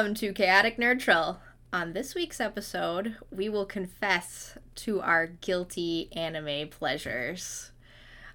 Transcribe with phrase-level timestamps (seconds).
[0.00, 1.40] Welcome to Chaotic Nerd Trill.
[1.74, 7.70] On this week's episode, we will confess to our guilty anime pleasures.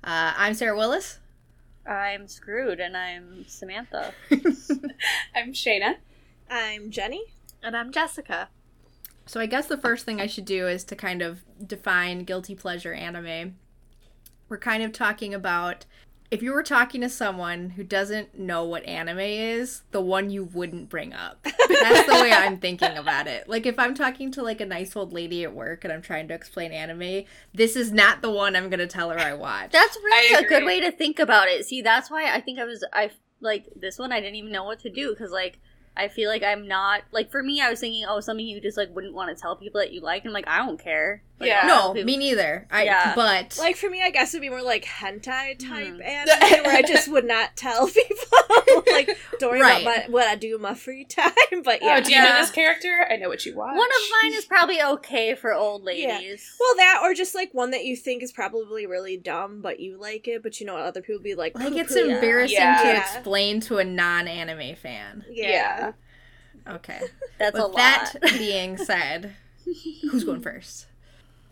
[0.04, 1.18] Uh, I'm Sarah Willis.
[1.84, 4.14] I'm screwed, and I'm Samantha.
[5.36, 5.96] I'm Shayna.
[6.52, 7.24] I'm Jenny.
[7.64, 8.50] And I'm Jessica.
[9.26, 12.54] So I guess the first thing I should do is to kind of define guilty
[12.54, 13.56] pleasure anime.
[14.50, 15.88] We're kind of talking about
[16.32, 20.44] if you were talking to someone who doesn't know what anime is, the one you
[20.44, 21.44] wouldn't bring up.
[21.44, 23.48] That's the way I'm thinking about it.
[23.48, 26.28] Like if I'm talking to like a nice old lady at work and I'm trying
[26.30, 29.72] to explain anime, this is not the one I'm going to tell her I watch.
[29.72, 31.66] That's really a good way to think about it.
[31.66, 34.12] See, that's why I think I was I like this one.
[34.12, 35.60] I didn't even know what to do because like
[35.98, 37.62] I feel like I'm not like for me.
[37.62, 40.02] I was thinking, oh, something you just like wouldn't want to tell people that you
[40.02, 40.24] like.
[40.24, 41.22] And I'm like, I don't care.
[41.38, 41.68] Like, Yeah.
[41.68, 42.66] No, me neither.
[42.72, 43.14] I Yeah.
[43.14, 46.02] but Like for me, I guess it'd be more like hentai type Hmm.
[46.02, 48.84] anime where I just would not tell people.
[48.92, 49.82] like don't worry Right.
[49.82, 51.34] about my, what I do in my free time.
[51.64, 53.06] But yeah, Oh, yeah, do you know this character?
[53.10, 53.76] I know what you watch.
[53.76, 56.18] One of mine is probably okay for old Yeah.
[56.20, 56.56] ladies.
[56.60, 59.98] well, that or just like one that you think is probably really dumb, but you
[60.00, 62.82] like it, but you know other people be like, like it's embarrassing Yeah.
[62.82, 63.00] to Yeah.
[63.02, 65.26] explain to a non-anime fan.
[65.30, 65.50] Yeah.
[66.68, 66.76] Yeah.
[66.76, 67.02] Okay.
[67.40, 67.76] That's a lot.
[67.76, 70.88] that being said, who's going first?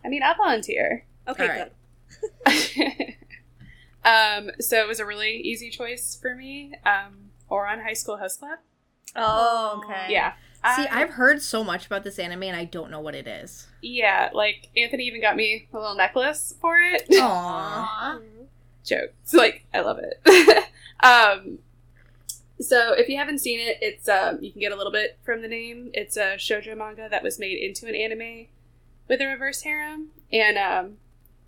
[0.04, 1.04] I mean, I'll volunteer.
[1.26, 1.72] Okay, All right.
[2.46, 3.14] good.
[4.04, 6.74] um, so it was a really easy choice for me.
[6.84, 8.58] Um, Ouran High School Host Club.
[9.16, 10.06] oh, okay.
[10.10, 10.32] Yeah.
[10.76, 13.26] See, I- I've heard so much about this anime and I don't know what it
[13.26, 13.66] is.
[13.82, 17.06] yeah, like Anthony even got me a little necklace for it.
[17.10, 17.20] Aww.
[17.22, 18.18] Aw.
[18.84, 19.12] Joke.
[19.24, 20.64] So, like, I love it.
[21.02, 21.58] um,
[22.60, 25.40] so if you haven't seen it, it's um, you can get a little bit from
[25.42, 25.90] the name.
[25.94, 28.46] It's a shoujo manga that was made into an anime
[29.08, 30.96] with a reverse harem, and um,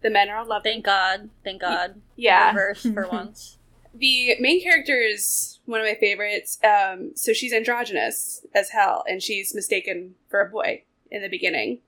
[0.02, 0.72] the men are all lovely.
[0.72, 1.30] Thank God.
[1.44, 2.00] Thank God.
[2.16, 2.48] Yeah.
[2.48, 3.58] Reverse for once.
[3.94, 6.58] The main character is one of my favorites.
[6.62, 11.80] Um, so she's androgynous as hell, and she's mistaken for a boy in the beginning.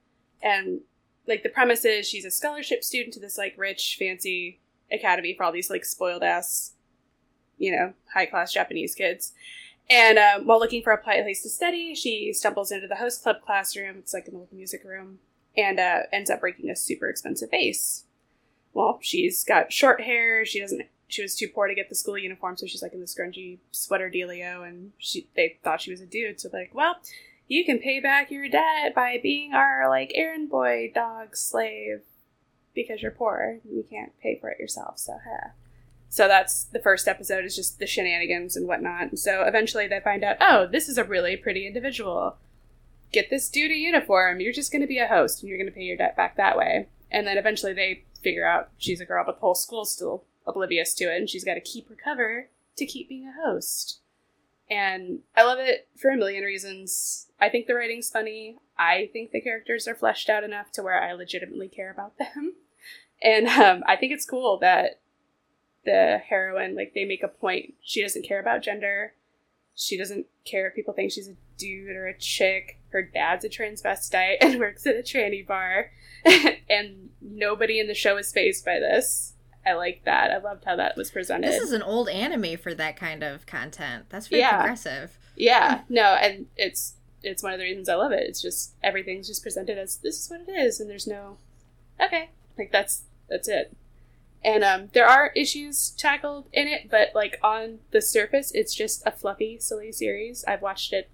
[0.43, 0.81] And
[1.27, 4.59] like the premise is she's a scholarship student to this like rich, fancy
[4.91, 6.73] academy for all these like spoiled ass,
[7.59, 9.33] you know, high class Japanese kids.
[9.91, 13.37] And um, while looking for a place to study, she stumbles into the host club
[13.45, 13.97] classroom.
[13.99, 15.19] It's like an old music room,
[15.57, 18.05] and uh, ends up breaking a super expensive vase.
[18.75, 20.45] Well, she's got short hair.
[20.45, 23.01] She doesn't she was too poor to get the school uniform, so she's like in
[23.01, 26.97] this grungy sweater dealio, and she they thought she was a dude, so like, well,
[27.49, 32.03] you can pay back your debt by being our like errand boy dog slave
[32.75, 33.59] because you're poor.
[33.65, 35.49] You can't pay for it yourself, so huh.
[36.11, 39.09] So that's the first episode is just the shenanigans and whatnot.
[39.09, 42.37] And so eventually they find out, oh, this is a really pretty individual.
[43.13, 44.41] Get this dude a uniform.
[44.41, 46.37] You're just going to be a host, and you're going to pay your debt back
[46.37, 46.89] that way.
[47.11, 50.95] And then eventually they figure out she's a girl, but the whole school's still oblivious
[50.95, 54.01] to it, and she's got to keep her cover to keep being a host.
[54.71, 57.27] And I love it for a million reasons.
[57.41, 58.57] I think the writing's funny.
[58.79, 62.55] I think the characters are fleshed out enough to where I legitimately care about them.
[63.21, 65.01] And um, I think it's cool that
[65.85, 67.75] the heroine, like, they make a point.
[67.83, 69.15] She doesn't care about gender.
[69.81, 72.81] She doesn't care if people think she's a dude or a chick.
[72.91, 75.93] Her dad's a transvestite and works at a tranny bar.
[76.69, 79.35] and nobody in the show is phased by this.
[79.65, 80.33] I like that.
[80.33, 81.49] I loved how that was presented.
[81.53, 84.07] This is an old anime for that kind of content.
[84.09, 84.59] That's very Yeah.
[84.59, 85.17] progressive.
[85.37, 88.25] yeah, no, and it's it's one of the reasons I love it.
[88.29, 91.37] It's just everything's just presented as this is what it is, and there's no
[92.01, 93.77] okay, like that's that's it.
[94.45, 99.03] And um, there are issues tackled in it, but like on the surface, it's just
[99.07, 100.45] a fluffy, silly series.
[100.47, 101.11] I've watched it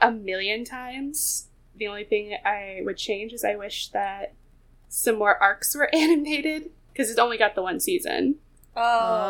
[0.00, 1.48] a million times.
[1.76, 4.34] The only thing I would change is I wish that
[4.88, 8.36] some more arcs were animated because it's only got the one season.
[8.76, 8.80] Oh,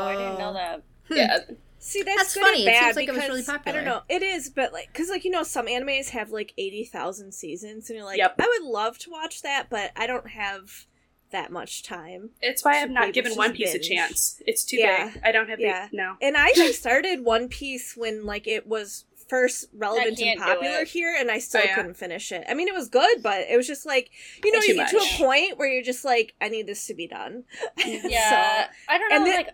[0.06, 0.54] I didn't know Oh.
[0.54, 0.82] that.
[1.10, 1.38] Yeah,
[1.80, 2.66] See, that's, That's good funny.
[2.66, 4.02] and It seems like it was because really I don't know.
[4.08, 7.88] It is, but like, because like you know, some animes have like eighty thousand seasons,
[7.88, 8.34] and you're like, Yep.
[8.40, 10.86] I would love to watch that, but I don't have
[11.30, 12.30] that much time.
[12.40, 14.42] it's why I've not given One Piece a chance.
[14.46, 15.10] It's too Yeah.
[15.10, 15.22] big.
[15.24, 15.88] I don't have Yeah.
[15.90, 16.16] the no.
[16.22, 21.14] And I actually started One Piece when like it was first relevant and popular here,
[21.14, 21.74] and I still Oh, yeah.
[21.74, 22.44] couldn't finish it.
[22.48, 24.10] I mean, it was good, but it was just like
[24.42, 26.86] you know, Too you get to a point where you're just like, I need this
[26.86, 27.44] to be done.
[27.86, 29.16] Yeah, I don't know.
[29.16, 29.48] and like,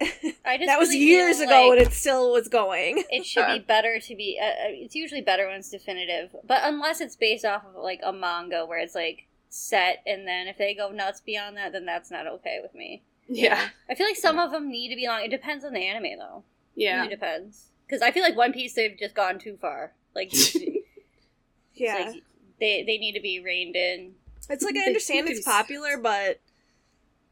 [0.45, 3.03] I just that was really years ago, like and it still was going.
[3.11, 4.39] it should be better to be.
[4.41, 7.99] Uh, uh, it's usually better when it's definitive, but unless it's based off of like
[8.05, 11.85] a manga where it's like set, and then if they go nuts beyond that, then
[11.87, 13.03] that's not okay with me.
[13.29, 13.69] Yeah.
[13.89, 15.23] I feel like some of them need to be long.
[15.23, 16.43] It depends on the anime, though.
[16.75, 16.97] Yeah.
[16.97, 17.69] It really depends.
[17.87, 19.93] Because I feel like One Piece, they've just gone too far.
[20.15, 20.33] Like,
[21.75, 22.23] Yeah, like
[22.61, 24.13] they they need to be reined in.
[24.49, 26.41] it's like I understand it's popular, but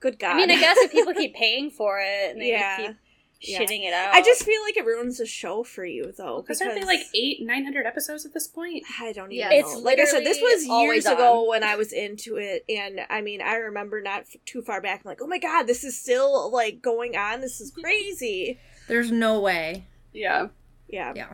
[0.00, 2.76] good God, I mean, I guess if people keep paying for it and they Yeah.
[2.88, 2.96] keep
[3.42, 3.60] Yeah.
[3.60, 4.14] shitting it out.
[4.14, 6.40] I just feel like it ruins the show for you though.
[6.42, 8.84] Because aren't they like eight, nine hundred episodes at this point?
[9.00, 9.60] I don't even Yeah.
[9.60, 9.68] know.
[9.72, 13.00] It's like I said, this was always years ago when I was into it, and
[13.10, 15.00] I mean, I remember not f- too far back.
[15.04, 17.40] I'm like, oh my god, this is still like going on.
[17.40, 18.58] This is crazy.
[18.88, 19.86] There's no way.
[20.12, 20.48] Yeah.
[20.88, 21.12] Yeah.
[21.16, 21.32] Yeah.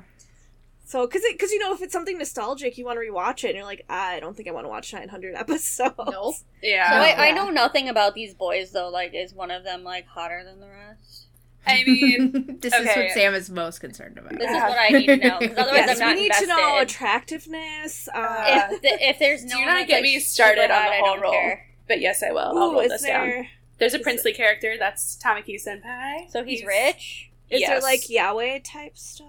[0.87, 3.57] So, because because you know, if it's something nostalgic, you want to rewatch it, and
[3.57, 5.93] you're like, ah, I don't think I want to watch 900 episodes.
[6.11, 6.35] Nope.
[6.63, 6.89] Yeah.
[6.91, 8.89] So I, I know nothing about these boys though.
[8.89, 11.27] Like, is one of them like hotter than the rest?
[11.69, 14.33] I mean, this is what Sam is most concerned about.
[14.39, 16.47] This is what I need to know because otherwise Yes, I'm not we need invested.
[16.47, 18.09] to know attractiveness.
[18.15, 20.97] Uh, if, the, if there's no do not get like, me started on hot, the
[21.05, 21.67] whole don't care.
[21.87, 22.39] but yes, I will.
[22.39, 23.47] I'll roll is this there down.
[23.79, 24.77] There's a is princely character.
[24.79, 26.31] That's Tamaki Senpai.
[26.31, 27.31] So he's rich.
[27.51, 29.27] is there like yaoi type stuff?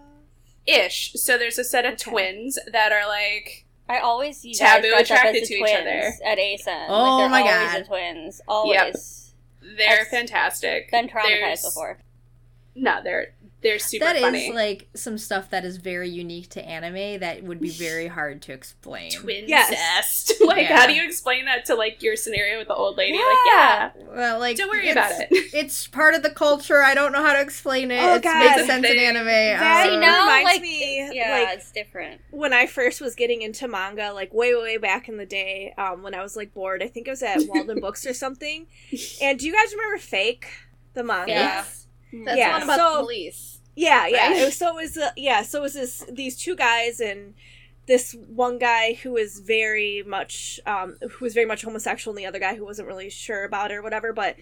[0.65, 1.13] Ish.
[1.15, 2.09] So there's a set of Okay.
[2.12, 6.13] twins that are like I always see Taboo guys attracted to each other.
[6.25, 6.85] at ASEN.
[6.89, 7.80] Oh like, my always God.
[7.81, 8.42] the twins.
[8.47, 9.33] Always.
[9.77, 10.92] they're I've fantastic.
[10.92, 12.00] Been traumatized There's- before.
[12.81, 14.53] No, they're they're super That is funny.
[14.53, 18.53] like some stuff that is very unique to anime that would be very hard to
[18.53, 19.11] explain.
[19.11, 19.49] Twincest.
[19.49, 20.31] Yes.
[20.45, 20.77] like, Yeah.
[20.79, 23.17] how do you explain that to like your scenario with the old lady?
[23.17, 23.91] Like, Yeah.
[23.97, 25.27] yeah, Well, like don't worry about it.
[25.53, 26.81] It's part of the culture.
[26.81, 28.01] I don't know how to explain it.
[28.01, 28.39] Oh, it God.
[28.39, 29.25] makes It's a sense in anime.
[29.25, 32.21] That Um, See, now, reminds like, me, Yeah, like it's different.
[32.31, 36.01] when I first was getting into manga, like way, way back in the day, um,
[36.01, 38.67] when I was like bored, I think I was at Walden Books or something.
[39.21, 40.47] And do you guys remember Fake,
[40.93, 41.31] the manga?
[41.33, 41.65] Yeah.
[42.13, 43.56] That's Yeah, one about so- the police.
[43.75, 44.27] Yeah, yeah.
[44.31, 44.41] Right.
[44.41, 47.33] It was, so it was uh, yeah, so it was this these two guys and
[47.88, 52.27] this one guy who was very much um who was very much homosexual and the
[52.27, 54.35] other guy who wasn't really sure about it or whatever, but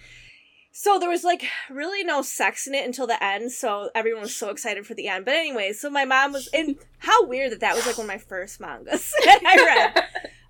[0.71, 4.35] so there was like really no sex in it until the end, so everyone was
[4.35, 5.25] so excited for the end.
[5.25, 8.09] But anyway, so my mom was and how weird that that was like one of
[8.09, 9.55] my first mangas that I
[9.95, 10.03] read.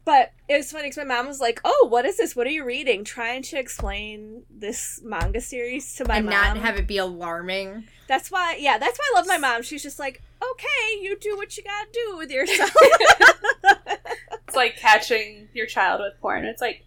[0.08, 2.34] But it was funny because my mom was like, "Oh, what is this?
[2.34, 6.34] What are you reading?" Trying to explain this manga series to my and mom.
[6.34, 7.84] And not have it be alarming.
[8.08, 9.64] That's why, yeah, that's why I love my mom.
[9.64, 12.72] She's just like, okay, you do what you gotta do with yourself.
[14.48, 16.46] It's like catching your child with porn.
[16.46, 16.86] It's like,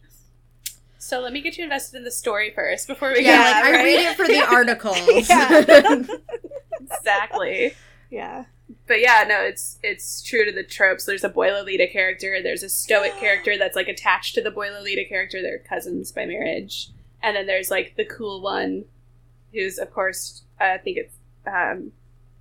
[0.97, 3.65] so let me get you invested in the story first before we Yeah, get like
[3.67, 3.85] I right?
[3.85, 4.97] read it for the articles.
[6.81, 7.75] Exactly.
[8.11, 8.45] yeah.
[8.91, 11.05] But yeah, no, it's it's true to the tropes.
[11.05, 12.43] There's a boy Lolita character.
[12.43, 15.41] There's a stoic character that's like attached to the boy Lolita character.
[15.41, 16.91] They're cousins by marriage.
[17.23, 18.87] And then there's like the cool one,
[19.53, 21.15] who's of course I think it's
[21.47, 21.93] um,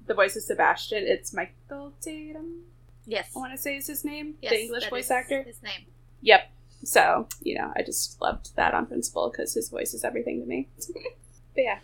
[0.07, 1.04] the voice of Sebastian.
[1.06, 2.63] It's Michael Tatum.
[3.06, 3.30] Yes.
[3.36, 4.34] I want to say is his name.
[4.42, 5.44] yes the English voice actor.
[5.44, 5.86] His name.
[6.22, 6.50] Yep.
[6.84, 10.48] So you know, I just loved that on principle because his voice is everything to
[10.48, 10.68] me.
[11.54, 11.80] but yeah,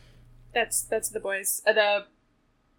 [0.56, 1.62] that's that's the boys.
[1.68, 2.06] Uh, the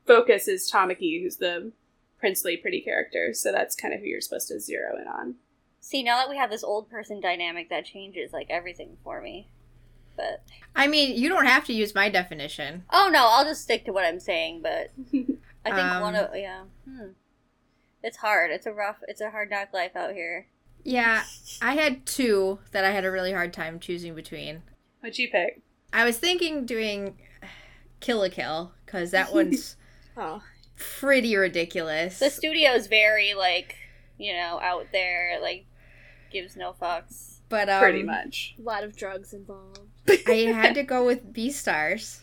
[0.06, 1.72] focus is Tamaki, who's the
[2.18, 3.32] princely pretty character.
[3.32, 5.34] So that's kind of who you're supposed to zero in on.
[5.80, 9.48] See, now that we have this old person dynamic, that changes like everything for me.
[10.16, 10.42] But
[10.74, 12.84] I mean, you don't have to use my definition.
[12.90, 14.62] oh no, I'll just stick to what I'm saying.
[14.62, 14.90] But
[15.64, 17.08] I think Um, one of yeah, hmm.
[18.02, 18.50] it's hard.
[18.50, 18.96] It's a rough.
[19.06, 20.46] It's a hard knock life out here.
[20.84, 21.24] Yeah,
[21.60, 24.62] I had two that I had a really hard time choosing between.
[25.00, 25.60] What'd you pick?
[25.92, 27.18] I was thinking doing
[28.00, 29.76] Kill la Kill because that one's
[30.16, 30.42] Oh.
[30.76, 32.18] pretty ridiculous.
[32.18, 33.76] The studio's very like
[34.18, 35.66] you know out there, like
[36.32, 37.38] gives no fucks.
[37.48, 38.54] but um, Pretty much.
[38.58, 39.80] A lot of drugs involved.
[40.28, 42.20] I had to go with Beastars.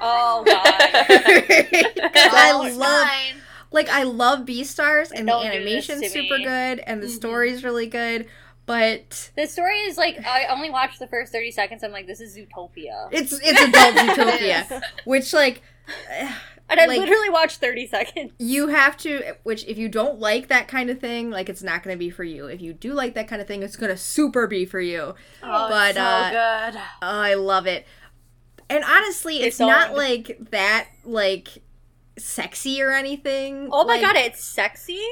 [0.00, 0.64] Oh god.
[2.14, 3.40] I love fine.
[3.70, 6.44] like I love Beastars and the Don't do this animation's super me.
[6.44, 7.10] good and the Mhm.
[7.16, 8.26] story's really good,
[8.66, 11.82] but The story is like I only watched the first thirty seconds.
[11.82, 15.62] I'm like, this is Zootopia, it's it's adult Zootopia, which like
[16.78, 18.32] and I like- literally watched thirty seconds.
[18.38, 21.82] you have to which if you don't like that kind of thing, like it's not
[21.82, 22.46] going to be for you.
[22.46, 25.14] If you do like that kind of thing, it's going to super be for you.
[25.42, 26.78] Oh, But, so uh, good.
[26.78, 26.82] Oh,
[27.20, 27.86] I love it.
[28.70, 29.96] And honestly, it's, It's not on.
[29.96, 31.48] like that like
[32.18, 33.68] sexy or anything.
[33.72, 35.02] Oh my Like- god, it's sexy.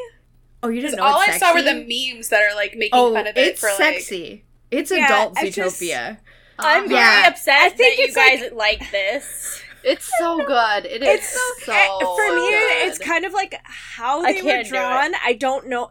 [0.63, 3.13] Oh, you didn't know all I saw were the memes that are like making Oh,
[3.13, 4.45] fun of it it's for like sexy.
[4.71, 6.19] It's Yeah, adult just- Zootopia.
[6.59, 7.25] I'm Um, very Yeah.
[7.29, 9.63] upset I think that you it's like- guys like this.
[9.85, 10.87] It's so good.
[10.87, 12.49] It is It's so, eh, for me.
[12.51, 12.89] good.
[12.89, 15.13] It's kind of like how I they were can't do drawn.
[15.25, 15.91] I don't know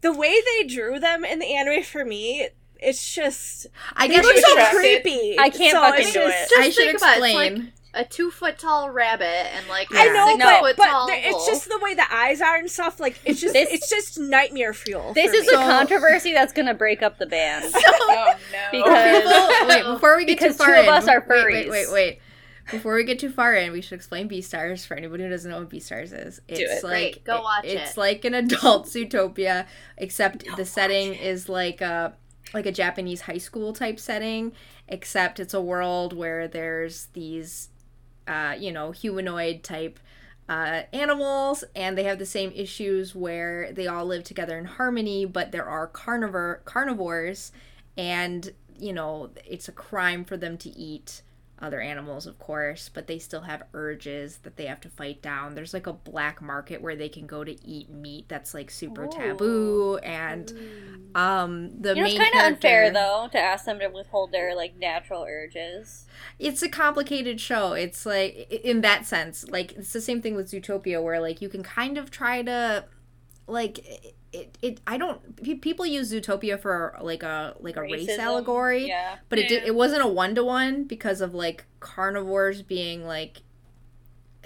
[0.00, 1.82] the way they drew them in the anime.
[1.82, 2.48] For me,
[2.80, 3.66] it's just
[3.96, 5.36] I they guess so should, creepy.
[5.38, 6.48] I can't so fucking it's do just- it.
[6.50, 7.34] Just I should think about explain.
[7.56, 10.00] like- a two foot tall rabbit and like Yeah.
[10.00, 10.60] I know, six No.
[10.60, 11.46] foot but, tall but there- it's wolf.
[11.48, 13.00] just the way the eyes are and stuff.
[13.00, 15.14] Like it's just This- it's just nightmare fuel.
[15.14, 15.54] This is me.
[15.54, 17.64] a So- controversy that's gonna break up the band.
[17.74, 18.58] oh no.
[18.70, 21.70] Because- wait, before we get Because too far two of in, us are wait, wait,
[21.70, 22.20] wait, wait.
[22.70, 25.58] Before we get too far in, we should explain Beastars for anybody who doesn't know
[25.60, 26.40] what Beastars is.
[26.48, 26.84] It's it.
[26.84, 27.96] like Great, go watch it's it.
[27.96, 32.14] like an adult Zootopia, except the setting is like a
[32.54, 34.52] like a Japanese high school type setting,
[34.88, 37.68] except it's a world where there's these
[38.28, 39.98] uh, you know, humanoid type
[40.48, 45.24] uh, animals, and they have the same issues where they all live together in harmony,
[45.24, 47.52] but there are carnivore carnivores,
[47.96, 51.22] and you know, it's a crime for them to eat
[51.60, 55.54] other animals, of course, but they still have urges that they have to fight down.
[55.54, 59.04] There's like a black market where they can go to eat meat that's like super
[59.04, 59.10] Ooh.
[59.10, 60.52] taboo, and
[61.14, 64.54] um, the You know, it's kind of unfair though to ask them to withhold their
[64.54, 66.06] like natural urges.
[66.38, 67.72] it's a complicated show.
[67.72, 71.48] It's like in that sense, like it's the same thing with Zootopia, where like you
[71.48, 72.84] can kind of try to,
[73.48, 73.78] like
[74.32, 74.56] it.
[74.62, 75.20] it I don't.
[75.60, 79.16] People use Zootopia for like a like a race allegory, Yeah.
[79.28, 79.64] but it did.
[79.64, 83.42] It wasn't a one to one because of like carnivores being like.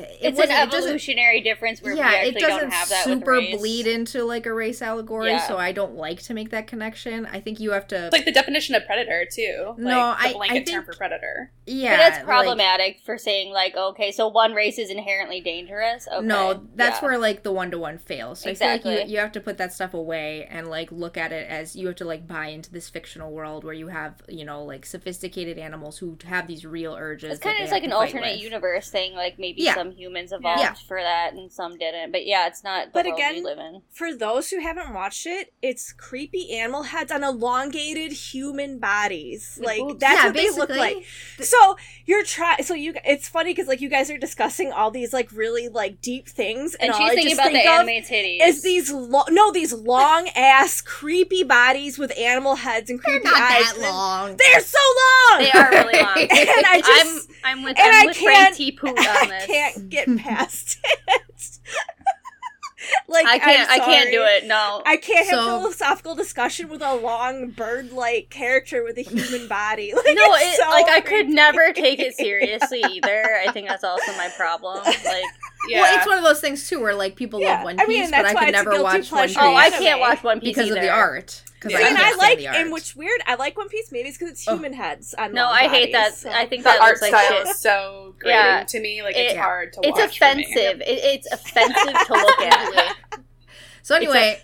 [0.02, 3.04] It It's an wasn't- it evolutionary difference where yeah, we it doesn't don't have that
[3.04, 5.46] super bleed into like a race allegory, Yeah.
[5.46, 7.26] so I don't like to make that connection.
[7.26, 8.06] I think you have to.
[8.06, 9.74] It's like the definition of predator too.
[9.78, 11.50] No, like I- the I blanket term think- for predator.
[11.66, 16.08] yeah, but like- problematic for saying like, okay, so one race is inherently dangerous.
[16.12, 16.26] Okay.
[16.26, 17.08] No, that's yeah.
[17.08, 18.40] where like the one to one fails.
[18.40, 19.04] So I feel like Exactly.
[19.04, 21.86] you you have to put that stuff away and like look at it as you
[21.86, 25.58] have to like buy into this fictional world where you have you know like sophisticated
[25.58, 27.32] animals who have these real urges.
[27.34, 28.42] It's kind of like an alternate with.
[28.42, 29.14] universe thing.
[29.14, 29.74] Like maybe Yeah.
[29.74, 30.74] some humans evolved Yeah.
[30.86, 32.12] for that and some didn't.
[32.12, 33.82] But yeah, it's not the But world again, we live in.
[33.92, 39.58] For those who haven't watched it, it's creepy animal heads on elongated human bodies.
[39.62, 40.00] Like boobs.
[40.00, 40.94] that's Yeah, what they look basically.
[40.96, 41.06] like.
[41.46, 42.62] So you're trying.
[42.62, 42.94] So you.
[43.04, 46.74] It's funny because like you guys are discussing all these like really like deep things,
[46.74, 48.48] and, And all she's I thinking just about the think of anime titties.
[48.48, 53.32] is these lo- no these long ass creepy bodies with animal heads and creepy They're
[53.32, 53.64] creepy not eyes.
[53.64, 54.36] that and long.
[54.36, 55.38] They're so long.
[55.40, 56.18] They are really long.
[56.18, 58.72] and I just I'm I'm with and I'm I with can't- Frank T.
[58.72, 59.44] Poot I on this.
[59.74, 61.58] Can't get past it.
[63.08, 64.46] like I can't I'm can't do it.
[64.46, 64.82] No.
[64.84, 69.92] I can't have So- philosophical discussion with a long bird-like character with a human body.
[70.02, 73.40] Like, no, it's it, so like I could never take it seriously either.
[73.46, 74.82] I think that's also my problem.
[74.84, 75.24] Like,
[75.68, 75.80] Yeah.
[75.82, 77.98] Well, it's one of those things too where like people Yeah, love One I Piece,
[78.02, 80.40] mean, but I why could never guilty watch One Piece oh, I can't watch One
[80.40, 81.42] Piece because of the art.
[81.54, 81.86] Because Yeah.
[81.86, 82.72] I and I like, the and art.
[82.72, 83.92] which weird, I like One Piece.
[83.92, 84.54] Maybe it's because it's Oh.
[84.56, 86.14] human heads on No, long I hate that.
[86.14, 87.46] so- I think the that art looks like style shit.
[87.48, 88.64] is so grating Yeah.
[88.64, 89.02] to me.
[89.04, 90.18] Like It- it's hard to It's watch.
[90.18, 90.42] for me.
[90.44, 90.80] offensive.
[90.80, 92.96] It, it's offensive to look at.
[93.82, 94.40] so anyway,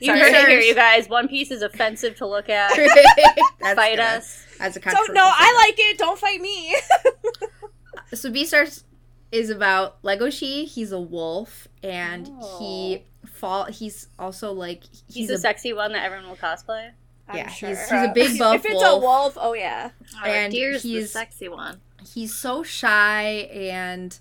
[0.00, 1.08] You heard it here, you guys.
[1.08, 2.72] One Piece is offensive to look at.
[3.60, 4.00] Fight good.
[4.00, 4.44] us.
[4.60, 5.98] as a So controversial no, I like it.
[5.98, 6.74] Don't fight me.
[8.14, 8.82] so Beastars
[9.32, 10.66] is about Legoshi.
[10.66, 12.26] He's a wolf, and
[12.58, 13.28] he oh.
[13.28, 13.64] fall.
[13.66, 16.90] He's also like He's, he's, the a sexy one that everyone will cosplay.
[17.28, 17.68] I'm Yeah, sure.
[17.70, 19.36] he's- he's a big buff If it's a wolf.
[19.36, 19.90] wolf, oh yeah.
[20.24, 21.80] And Deer's the he's- sexy one.
[22.14, 24.18] he's so shy and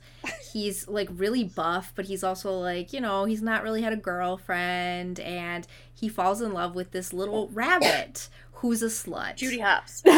[0.52, 3.98] he's like really buff but he's also like you know he's not really had a
[3.98, 10.04] girlfriend and he falls in love with this little rabbit who's a slut Judy Hopps.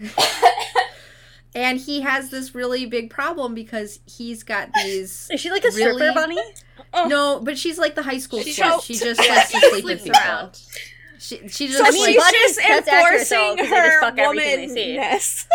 [1.56, 5.72] and he has this really big problem because he's got these Is she like a
[5.72, 6.14] stripper Really?
[6.14, 6.42] bunny?
[7.08, 10.00] no but she's like the high school She's slut she just likes to sleep with
[10.00, 10.60] Sleeps people around.
[11.18, 13.76] she, she So just mean, like she's bunnies- just that's accurate, though, enforcing 'cause they
[13.76, 14.96] just her fuck everything they see.
[14.98, 15.46] womanness.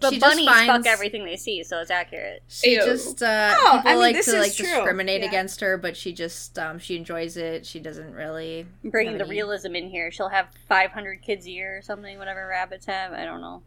[0.00, 2.44] But She bunnies finds- fuck everything they see, so it's accurate.
[2.46, 2.84] She Ew.
[2.84, 4.66] just uh Oh, people I mean, like this to is like true.
[4.66, 5.28] discriminate Yeah.
[5.28, 7.66] against her, but she just um she enjoys it.
[7.66, 10.12] She doesn't really Bringing have the any- realism in here.
[10.12, 13.12] She'll have 500 kids a year or something, whatever rabbits have.
[13.12, 13.62] I don't know.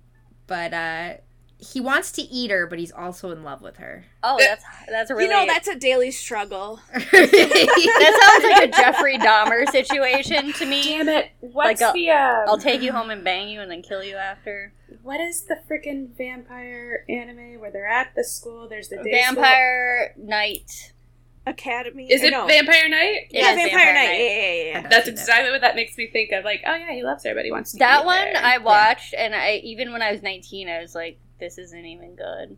[0.48, 1.14] But uh
[1.62, 4.06] he wants to eat her, but he's also in love with her.
[4.24, 5.26] Oh, that's that's a really.
[5.26, 6.80] You know, that's a daily struggle.
[6.92, 10.84] that sounds like a Jeffrey Dahmer situation to me.
[10.84, 11.32] Damn it!
[11.40, 14.16] What's Like the um, I'll take you home and bang you and then kill you
[14.16, 14.74] after.
[15.04, 18.68] what is the freaking vampire anime where they're at the school?
[18.68, 20.94] There's the day Vampire night.
[21.46, 22.12] Academy.
[22.12, 22.46] Is it no.
[22.46, 23.28] Vampire Night?
[23.32, 24.14] Yeah, It is Vampire, Night.
[24.14, 24.88] Yeah, yeah, yeah, yeah.
[24.88, 26.44] That's exactly what that makes me think of.
[26.44, 27.80] Like, oh yeah, he loves her, but he wants to.
[27.80, 28.34] That one her.
[28.38, 32.16] I watched, and I even when I was 19, I was like, this isn't even
[32.16, 32.56] good.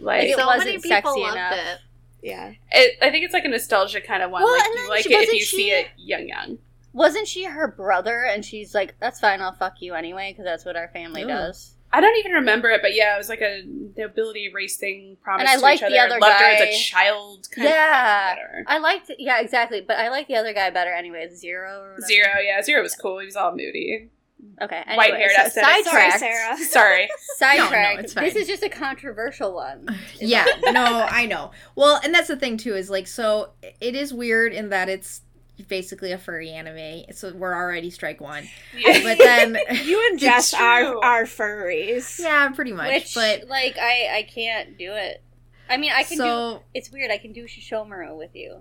[0.00, 0.20] like.
[0.20, 1.52] Like, it so wasn't many people sexy loved enough.
[1.52, 1.78] it.
[2.22, 2.52] Yeah.
[2.72, 4.42] It, I think it's like a nostalgia kind of one.
[4.42, 6.58] Well, like you like she- it if wasn't you see it young, young.
[6.94, 8.24] Wasn't she her brother?
[8.24, 11.28] And she's like, that's fine, I'll fuck you anyway, because that's what our family Ooh.
[11.28, 11.74] does.
[11.92, 13.62] I don't even remember it, but yeah, it was like a
[13.96, 15.16] nobility race thing.
[15.22, 15.94] Promised And I to liked each other.
[15.94, 17.48] the other loved her as a child.
[17.54, 18.30] Kind Yeah.
[18.32, 18.64] of better.
[18.66, 19.82] I liked, yeah, exactly.
[19.82, 21.28] But I like the other guy better anyway.
[21.34, 22.00] Zero or.
[22.00, 23.18] Zero, yeah, Zero was cool.
[23.20, 24.08] He was all moody.
[24.60, 24.82] Okay.
[24.94, 25.84] White haired so aesthetic.
[25.86, 26.10] Sorry.
[26.12, 26.56] Sarah.
[26.68, 27.08] Sorry.
[27.36, 28.14] Sidetracked.
[28.16, 28.26] No, no.
[28.26, 29.86] This is just a controversial one.
[30.20, 31.50] yeah, no, I know.
[31.74, 33.50] Well, and that's the thing too is like so
[33.80, 35.22] it is weird in that it's
[35.68, 37.04] basically a furry anime.
[37.12, 38.48] So we're already strike one.
[38.76, 39.02] Yeah.
[39.02, 42.18] But then You and Jess are are furries.
[42.18, 42.92] yeah, pretty much.
[42.92, 45.22] Which, but like, I I can't do it.
[45.68, 46.60] I mean, I can do.
[46.74, 47.10] It's weird.
[47.10, 48.58] I can do Sesshomaru with you.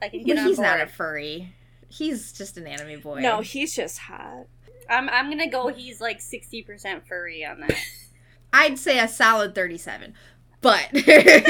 [0.00, 0.66] I can but get on he's board.
[0.68, 1.54] not a furry.
[1.88, 3.20] He's just an anime boy.
[3.20, 4.46] No, he's just hot.
[4.88, 5.68] I'm I'm gonna go.
[5.68, 7.74] He's like sixty percent furry on that.
[8.52, 10.14] I'd say a solid 37.
[10.62, 11.40] But I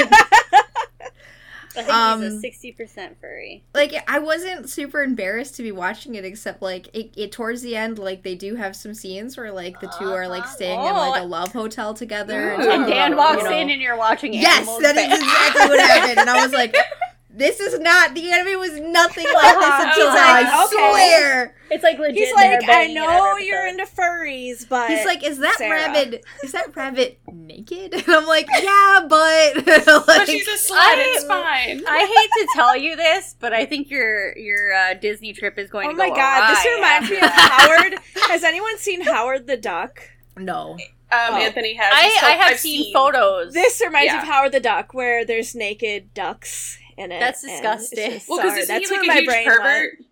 [1.83, 3.63] think Um, he's a sixty percent furry.
[3.73, 7.75] like I wasn't super embarrassed to be watching it except like it, it towards the
[7.75, 10.93] end like they do have some scenes where like the two are like staying in
[10.93, 13.97] like a love hotel together and, And Dan about, walks you know- in and you're
[13.97, 14.81] watching Yes, animals.
[14.81, 16.75] that is exactly what happened and I was like
[17.31, 19.83] this is not the anime was nothing like this Uh-huh.
[19.87, 20.75] until He's now, like, I okay.
[20.91, 21.55] swear.
[21.69, 22.15] It's like legit.
[22.17, 25.75] He's like, I know you're into furries, but He's like, is that Sarah.
[25.93, 26.25] rabbit?
[26.43, 27.93] Is that rabbit naked?
[27.93, 29.65] And I'm like, yeah, but
[30.07, 30.77] But she's a slut.
[30.77, 31.83] I- it's fine.
[31.87, 35.69] I hate to tell you this, but I think your your uh, Disney trip is
[35.69, 36.01] going to go.
[36.01, 37.99] oh to my go god, this reminds me of Howard.
[38.29, 40.01] Has anyone seen Howard the Duck?
[40.35, 40.77] no.
[41.11, 41.37] Um, Oh.
[41.37, 41.91] Anthony has.
[42.05, 43.53] It's I, I have I've seen, photos.
[43.53, 44.21] This reminds me Yeah.
[44.21, 47.19] of Howard the Duck, where there's naked ducks in it.
[47.19, 48.11] That's disgusting.
[48.11, 49.63] just- Well, because sorry, that's he like where a my huge brain pervert?
[49.63, 50.05] went.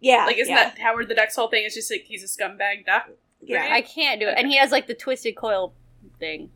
[0.00, 1.64] Yeah, Like, isn't yeah, that Howard the Duck's whole thing?
[1.64, 3.08] Is just like he's a scumbag duck.
[3.40, 3.68] yeah.
[3.70, 5.72] I can't do it, and he has like the twisted coil
[6.20, 6.50] thing.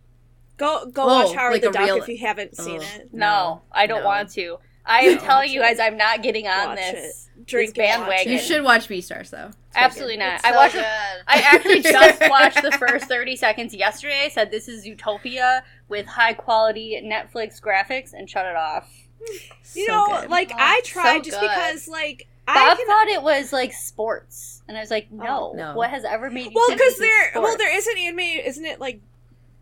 [0.59, 3.09] Go go Oh, watch Howard like the Duck real- if you haven't seen it.
[3.12, 4.07] No, No, I don't no.
[4.07, 4.59] want to.
[4.85, 7.29] I am telling you guys, I'm not getting on Watch this.
[7.47, 8.33] Drink this bandwagon.
[8.33, 9.47] You should watch Beastars though.
[9.49, 10.25] It's Absolutely good.
[10.25, 10.35] not.
[10.37, 10.75] It's I so watched.
[10.75, 10.85] good.
[10.85, 14.29] I actually just watched the first 30 seconds yesterday.
[14.31, 18.91] Said this is Utopia with high quality Netflix graphics and shut it off.
[19.75, 20.31] You So know, good.
[20.31, 21.49] like Oh, I so tried just good.
[21.49, 25.17] because like I Bob can thought it was like sports, and I was like, oh,
[25.17, 25.50] no.
[25.53, 25.75] Oh, no.
[25.77, 26.53] What has ever made you?
[26.55, 27.57] well because this is there well sports?
[27.62, 29.00] there is an anime, isn't it like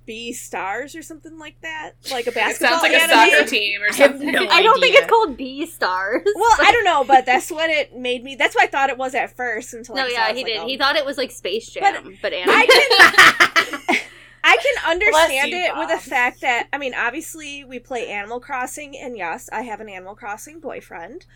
[0.07, 3.83] B Stars or something like that, like a It basketball sounds like a soccer team
[3.83, 4.33] or I have something.
[4.33, 6.23] no I don't think it's called B stars.
[6.35, 8.35] Well, I don't know, but that's what it made me.
[8.35, 10.57] That's what I thought it was at first until No, I yeah, he like, did.
[10.61, 10.67] oh.
[10.67, 12.55] He thought it was like Space But Jam, but, anime.
[12.57, 13.48] I can
[14.49, 18.40] I can understand you, it with the fact that I mean, obviously we play Animal
[18.40, 21.27] Crossing, and yes, I have an Animal Crossing boyfriend.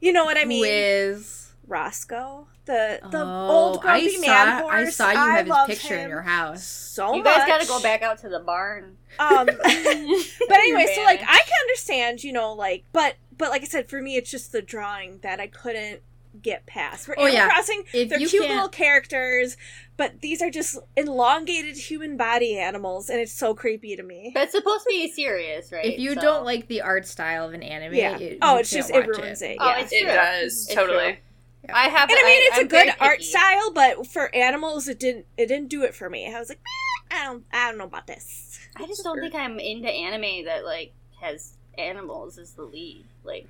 [0.00, 0.60] You know what I mean?
[0.60, 1.46] Wiz.
[1.66, 4.74] Roscoe, the the Oh, old grumpy I saw, man horse.
[4.74, 6.64] I saw you have his picture in your house.
[6.66, 8.96] So you guys got to go back out to the barn.
[9.20, 13.66] Um, but anyway, so like I can understand, you know, like but but like I
[13.66, 16.00] said, for me, it's just the drawing that I couldn't
[16.42, 17.06] get past.
[17.06, 17.48] For Oh, Animal yeah.
[17.48, 19.56] Crossing, If they're cute can't- little characters,
[20.00, 24.30] but these are just elongated human body animals, and it's so creepy to me.
[24.32, 25.84] But it's supposed to be serious, right?
[25.84, 28.16] If you So- don't like the art style of an anime, Yeah.
[28.18, 29.58] it, oh, you it's can't just it ruins it.
[29.60, 29.78] Oh, yeah.
[29.80, 30.08] it's It true.
[30.12, 31.12] does It's totally.
[31.12, 31.74] true.
[31.74, 34.88] I have, and I mean, it's I'm a good very art style, but for animals,
[34.88, 36.34] it didn't it didn't do it for me.
[36.34, 36.60] I was like,
[37.10, 38.58] "Meh, I don't I don't know about this.
[38.76, 43.04] I just don't think I'm into anime that like has animals as the lead.
[43.24, 43.46] Like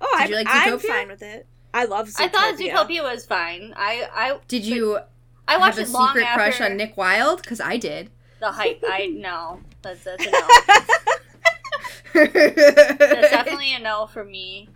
[0.00, 1.46] Oh, Did I'm, you like I'm fine with it.
[1.72, 2.24] I love Zootopia.
[2.24, 3.72] I thought Zootopia was fine.
[3.76, 4.98] I I Did you
[5.48, 7.42] I watched have a it long secret after crush on Nick Wilde?
[7.42, 8.10] Because I did.
[8.40, 8.82] the hype.
[8.86, 10.48] I no, that's that's a no.
[12.14, 14.68] That's definitely a no for me.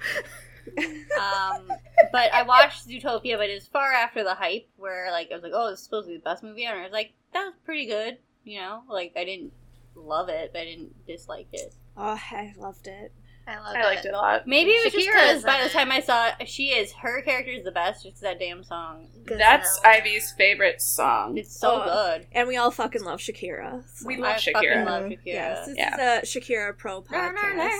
[0.78, 1.70] Um,
[2.12, 5.42] but I watched Zootopia, but it was far after the hype, where like I was
[5.42, 6.78] like, oh, this is supposed to be the best movie ever.
[6.80, 8.18] I was like, that was pretty good.
[8.44, 9.52] You know, like I didn't
[9.94, 11.74] love it, but I didn't dislike it.
[11.96, 13.12] Oh, I loved it.
[13.48, 14.46] I love I liked it a lot.
[14.48, 17.52] Maybe it was just because by the time I saw it, she is her character
[17.52, 18.02] is the best.
[18.02, 19.06] Just that damn song.
[19.24, 21.38] That's Ivy's favorite song.
[21.38, 21.84] It's so Oh.
[22.18, 22.26] good.
[22.32, 23.84] And we all fucking love Shakira.
[23.94, 24.52] so- We love I Shakira.
[24.52, 25.02] fucking love.
[25.04, 25.18] Shakira.
[25.24, 26.22] Yes, this Yeah.
[26.22, 27.78] is a Shakira Pro podcast.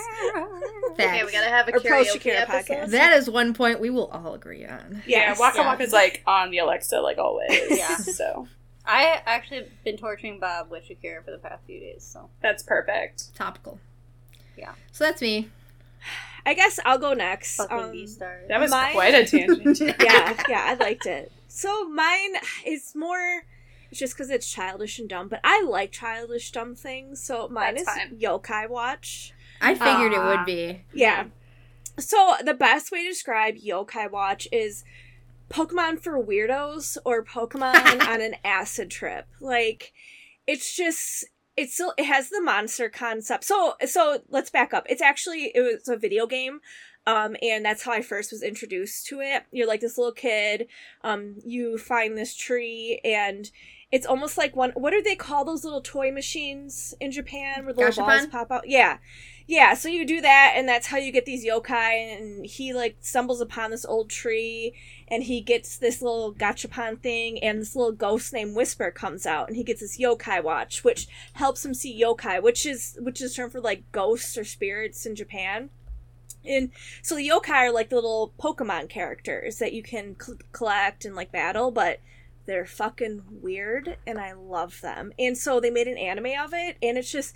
[0.91, 2.73] Okay, we gotta have a pro Shakira episode.
[2.73, 2.89] podcast.
[2.91, 5.03] that is one point we will all agree on.
[5.05, 5.39] Yeah, Yes.
[5.39, 5.67] Waka Yeah.
[5.71, 7.49] Waka's like on the Alexa, like always.
[7.77, 7.97] Yeah.
[7.97, 8.47] So
[8.85, 12.05] I actually been torturing Bob with Shakira for the past few days.
[12.09, 13.35] So that's perfect.
[13.35, 13.79] Topical.
[14.57, 14.71] Yeah.
[14.91, 15.49] So that's me.
[16.47, 17.57] I guess I'll go next.
[17.57, 18.47] fucking Um, stars.
[18.47, 19.79] That was Mine- quite a tangent.
[20.01, 21.31] yeah, yeah, I liked it.
[21.49, 23.43] So mine is more
[23.91, 27.21] it's just because it's childish and dumb, but I like childish dumb things.
[27.23, 28.17] So mine That's is fine.
[28.19, 29.33] Yokai Watch.
[29.61, 30.83] I figured it would be.
[30.93, 31.25] Yeah.
[31.99, 34.83] So the best way to describe Yokai Watch is
[35.49, 39.25] Pokemon for weirdos or Pokemon on an acid trip.
[39.41, 39.93] Like
[40.45, 41.25] it's just
[41.57, 43.43] it's still it has the monster concept.
[43.43, 44.85] So so let's back up.
[44.87, 46.61] It's actually it was a video game.
[47.07, 49.43] Um, and that's how I first was introduced to it.
[49.53, 50.67] You're like this little kid.
[51.05, 53.49] Um, you find this tree, and
[53.89, 54.71] it's almost like one.
[54.71, 58.67] What do they call those little toy machines in Japan where little balls pop out?
[58.67, 58.97] Yeah,
[59.47, 59.75] yeah.
[59.75, 62.17] So you do that, and that's how you get these yokai.
[62.17, 64.73] And he like stumbles upon this old tree,
[65.07, 69.47] and he gets this little gachapon thing, and this little ghost named Whisper comes out,
[69.47, 73.35] and he gets this yokai watch, which helps him see yokai, which is which is
[73.35, 75.69] term for like ghosts or spirits in Japan.
[76.43, 76.71] And
[77.01, 81.15] so the yokai are like the little Pokemon characters that you can cl- collect and
[81.15, 82.01] like battle, but
[82.47, 85.11] they're fucking weird and I love them.
[85.19, 87.35] And so they made an anime of it, and it's just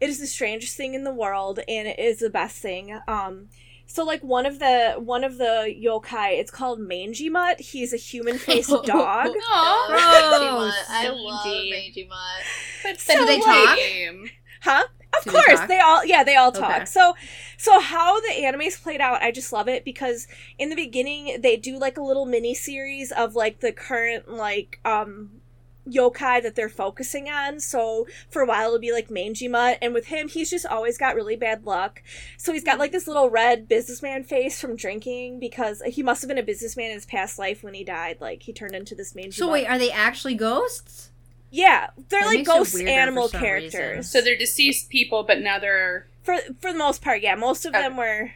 [0.00, 2.98] it is the strangest thing in the world, and it is the best thing.
[3.06, 3.48] Um,
[3.88, 7.60] So like one of the one of the yokai, it's called Mangy Mutt.
[7.60, 9.28] He's a human faced dog.
[9.50, 10.74] Aw, Gross.
[10.90, 11.70] I love Mangy.
[11.70, 12.42] Mangy Mutt.
[12.82, 13.76] That's So, Do they so talk?
[13.78, 14.30] lame.
[14.62, 14.84] Huh?
[15.18, 15.68] Of Do course, talk?
[15.68, 16.76] they all yeah, they all talk.
[16.76, 16.84] Okay.
[16.84, 17.14] So
[17.56, 20.26] so how the anime's played out, I just love it because
[20.58, 24.80] in the beginning they do like a little mini series of like the current like
[24.84, 25.40] um
[25.88, 27.60] yokai that they're focusing on.
[27.60, 30.98] So for a while it'll be like Mangy Mutt, and with him he's just always
[30.98, 32.02] got really bad luck.
[32.36, 36.28] So he's got like this little red businessman face from drinking because he must have
[36.28, 38.18] been a businessman in his past life when he died.
[38.20, 41.10] Like he turned into this Mangy So wait, are they actually ghosts?
[41.50, 43.74] Yeah, they're That like ghost animal characters.
[43.74, 44.02] reason.
[44.02, 47.34] So they're deceased people, but now they're For for the most part, yeah.
[47.34, 47.82] Most of Okay.
[47.82, 48.32] them were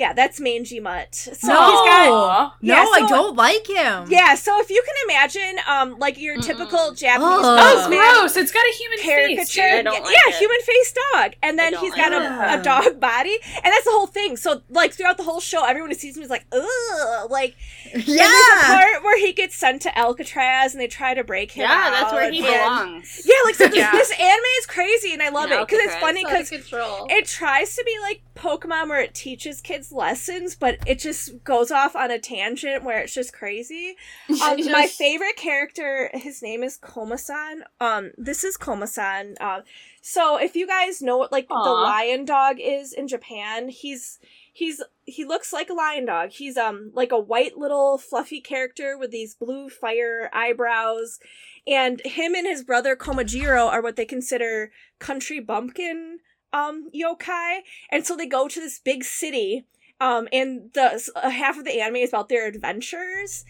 [0.00, 1.14] Yeah, that's Mangy Mutt.
[1.14, 1.60] So No.
[1.70, 2.54] he's got Aw.
[2.62, 4.06] No, Yeah, I don't like him.
[4.08, 6.42] Yeah, so if you can imagine um like your Mm-mm.
[6.44, 7.56] typical Japanese Oh.
[7.60, 8.36] Oh, businessman gross!
[8.36, 9.44] It's got a human caricature.
[9.44, 9.64] face, dude.
[9.64, 10.38] I don't like yeah, it.
[10.38, 11.34] human face dog.
[11.42, 13.38] And then don't he's like got a, a dog body.
[13.56, 14.36] And that's the whole thing.
[14.38, 17.54] So like throughout the whole show, everyone who sees him is like, ugh like
[17.92, 18.62] And there's a Yeah.
[18.66, 22.12] part where he gets sent to Alcatraz and they try to break him Yeah, that's
[22.12, 23.22] where he and- belongs.
[23.24, 23.90] Yeah, like so this, Yeah.
[23.92, 26.50] this anime is crazy and I love In it because it's funny It's out of
[26.50, 27.06] because control.
[27.10, 31.70] it tries to be like Pokemon where it teaches kids lessons, but it just goes
[31.70, 33.96] off on a tangent where it's just crazy.
[34.42, 37.60] Um, my favorite character, his name is Komasan.
[37.78, 39.34] Um, this is Komasan.
[39.38, 39.60] Uh,
[40.00, 44.18] so if you guys know what like the lion dog is in Japan, he's
[44.52, 46.30] he's he looks like a lion dog.
[46.30, 51.18] He's um like a white little fluffy character with these blue fire eyebrows.
[51.66, 56.20] And him and his brother Komajiro are what they consider country bumpkin
[56.52, 57.60] um yokai.
[57.90, 59.66] And so they go to this big city
[60.00, 63.44] um, and the uh, half of the anime is about their adventures,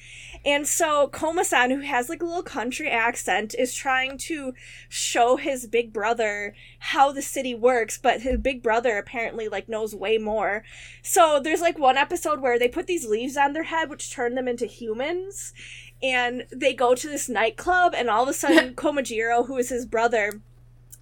[0.45, 4.53] and so Komasan, who has like a little country accent, is trying to
[4.89, 9.95] show his big brother how the city works, but his big brother apparently like knows
[9.95, 10.65] way more.
[11.03, 14.35] So there's like one episode where they put these leaves on their head, which turn
[14.35, 15.53] them into humans,
[16.03, 19.87] and they go to this nightclub, and all of a sudden Komajiro, who is his
[19.87, 20.41] brother.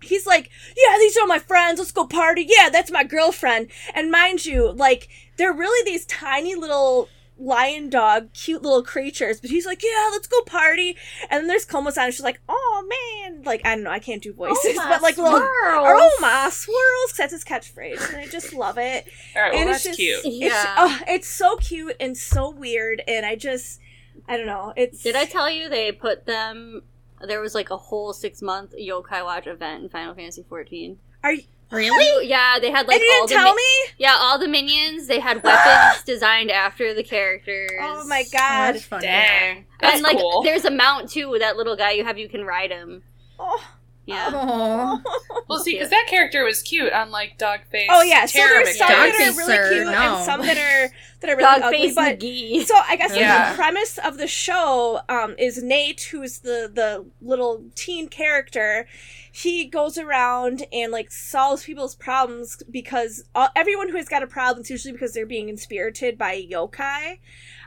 [0.01, 1.79] He's like, yeah, these are my friends.
[1.79, 2.47] Let's go party.
[2.49, 3.69] Yeah, that's my girlfriend.
[3.95, 7.09] And mind you, like, they're really these tiny little
[7.41, 9.41] lion dog, cute little creatures.
[9.41, 10.97] But he's like, yeah, let's go party.
[11.31, 12.89] And then there's Komasan, and she's like, oh
[13.23, 15.41] man, like I don't know, I can't do voices, oh, my but like little.
[15.43, 17.13] Oh my swirls!
[17.13, 19.07] 'cause That's his catchphrase, and I just love it.
[19.37, 20.35] All right, well, and that's it's just, cute.
[20.43, 20.75] It's, Yeah.
[20.79, 23.81] oh, it's so cute and so weird, and I just,
[24.27, 24.73] I don't know.
[24.77, 26.83] It's Did I tell you they put them?
[27.27, 30.97] There was like a whole six month Yokai Watch event in Final Fantasy XIV.
[31.25, 31.43] Are you?
[31.71, 32.27] Really?
[32.27, 33.93] Yeah, they had like and you all didn't the tell mi- me?
[33.99, 35.07] yeah all the minions.
[35.07, 37.71] They had weapons designed after the characters.
[37.79, 38.75] Oh my Oh, god!
[38.75, 39.03] that's funny.
[39.07, 40.43] Dang, that's and like cool.
[40.43, 42.17] there's a mount too with that little guy you have.
[42.17, 43.03] You can ride him.
[43.39, 43.63] Oh.
[44.09, 44.31] Yeah.
[44.33, 45.03] Aw.
[45.49, 47.87] Well, see, because that character was cute, unlike Dogface.
[47.91, 49.13] Oh yeah, so there's some McGee.
[49.19, 49.93] that are really sir, cute no.
[50.17, 51.79] and some that are that are really Dog ugly.
[51.79, 52.21] face But
[52.67, 53.51] so I guess Yeah.
[53.53, 58.87] the premise of the show um, is Nate, who's the the little teen character.
[59.31, 64.27] He goes around and like solves people's problems because all, everyone who has got a
[64.27, 67.19] problem is usually because they're being inspirited by yokai.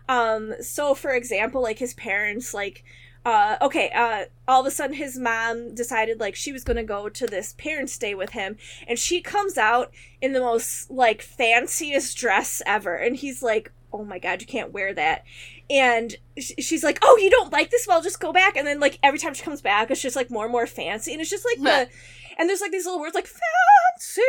[0.10, 2.84] Um, so for example, like his parents, like
[3.24, 7.08] uh, okay, uh, all of a sudden his mom decided like she was gonna go
[7.10, 8.58] to this parents' day with him,
[8.88, 14.04] and she comes out in the most like fanciest dress ever, and he's like, "Oh
[14.04, 15.24] my god, you can't wear that,"
[15.70, 17.86] and sh- she's like, "Oh, you don't like this?
[17.88, 20.32] Well, just go back." And then like every time she comes back, it's just like
[20.32, 21.90] more and more fancy, and it's just like the.
[22.38, 24.22] And there's like these little words like fancy,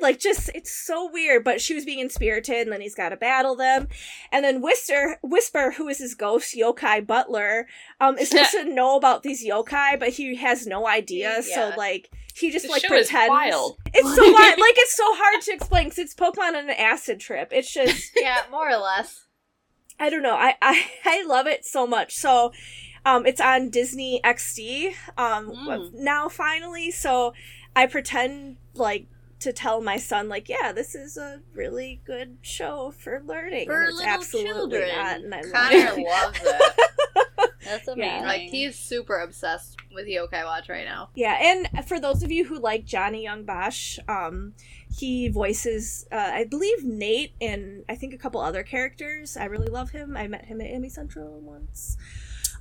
[0.00, 1.44] like just it's so weird.
[1.44, 3.88] But she was being inspirited, and then he's got to battle them.
[4.32, 7.66] And then Whisper, Whisper, who is his ghost yokai butler,
[8.00, 11.42] um, is supposed to know about these yokai, but he has no idea.
[11.42, 13.28] So like he just This like pretends.
[13.28, 13.76] wild.
[13.92, 14.58] It's so wild.
[14.58, 17.48] like it's so hard to explain because it's Pokemon on an acid trip.
[17.52, 19.26] It's just yeah, more or less.
[19.98, 20.34] I don't know.
[20.36, 22.14] I I, I love it so much.
[22.14, 22.52] So.
[23.04, 25.94] Um, it's on Disney XD um, Mm.
[25.94, 26.90] now finally.
[26.90, 27.32] So
[27.74, 29.06] I pretend like
[29.40, 33.66] to tell my son like, yeah, this is a really good show for learning.
[33.66, 34.88] For and it's little absolutely children.
[34.96, 36.06] not, and I love Connor it.
[36.06, 37.50] loves it.
[37.64, 37.92] That's Yeah.
[37.94, 38.24] amazing.
[38.26, 41.08] Like he's super obsessed with Yokai Watch right now.
[41.14, 44.54] Yeah, and for those of you who like Johnny Young Bosch, um,
[44.94, 49.36] he voices, uh, I believe Nate and I think a couple other characters.
[49.36, 50.16] I really love him.
[50.16, 51.96] I met him at Anime Central once.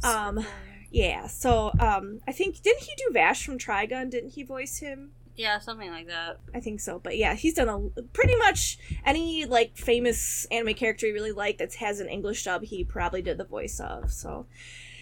[0.03, 0.45] Um,
[0.91, 1.27] yeah.
[1.27, 4.09] So, um, I think didn't he do Vash from Trigun?
[4.09, 5.11] Didn't he voice him?
[5.39, 6.41] yeah, something like that.
[6.53, 6.99] I think so.
[6.99, 11.59] But yeah, he's done a pretty much any like famous anime character you really like
[11.59, 12.63] that has an English dub.
[12.63, 14.11] He probably did the voice of.
[14.11, 14.47] So,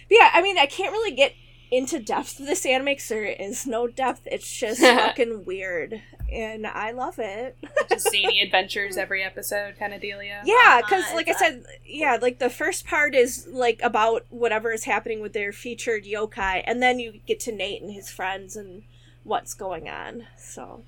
[0.07, 1.33] but yeah, I mean, I can't really get
[1.71, 4.21] into depth with this anime because there is no depth.
[4.25, 6.01] It's just fucking weird,
[6.31, 7.57] and I love it.
[7.89, 10.41] Just zany adventures every episode kind of dealio.
[10.45, 14.71] Yeah, because Uh-huh, like I said, yeah, like the first part is like about whatever
[14.71, 18.55] is happening with their featured yokai, and then you get to Nate and his friends
[18.55, 18.83] and
[19.23, 20.27] what's going on.
[20.37, 20.83] So,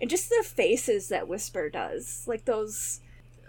[0.00, 3.00] and just the faces that Whisper does, like those,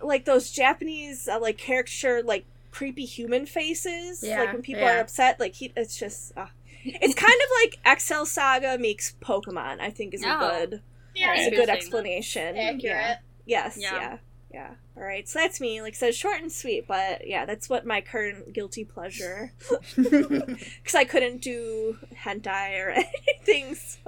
[0.01, 4.97] like those Japanese uh, like caricature like creepy human faces, Yeah, like when people yeah.
[4.97, 5.39] are upset.
[5.39, 6.31] Like he, it's just.
[6.37, 6.47] Uh,
[6.83, 9.79] it's kind of like Excel Saga meets Pokemon.
[9.79, 10.39] I think is a Oh.
[10.39, 10.81] good,
[11.15, 11.75] Yeah, is a good Interesting.
[11.77, 12.55] explanation.
[12.55, 12.61] Yeah.
[12.73, 13.17] accurate.
[13.45, 13.95] Yes, Yeah.
[13.95, 14.17] yeah.
[14.53, 14.69] yeah.
[14.97, 15.27] All right.
[15.27, 15.81] So that's me.
[15.81, 19.53] Like I said, short and sweet, but yeah, that's what my current guilty pleasure.
[19.95, 22.89] Because I couldn't do hentai or
[23.27, 23.75] anything.
[23.75, 23.99] So.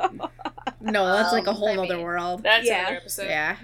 [0.82, 2.44] no, that's like a Um, whole I other mean- world.
[2.44, 2.82] That's Yeah.
[2.82, 3.28] another episode.
[3.28, 3.58] Yeah.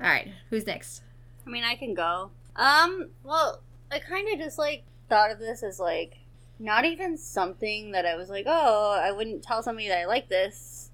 [0.00, 1.02] All right, who's next?
[1.46, 2.30] I mean, I can go.
[2.54, 6.18] Um, well, I kind of just like thought of this as like
[6.58, 10.28] not even something that I was like, oh, I wouldn't tell somebody that I like
[10.28, 10.90] this,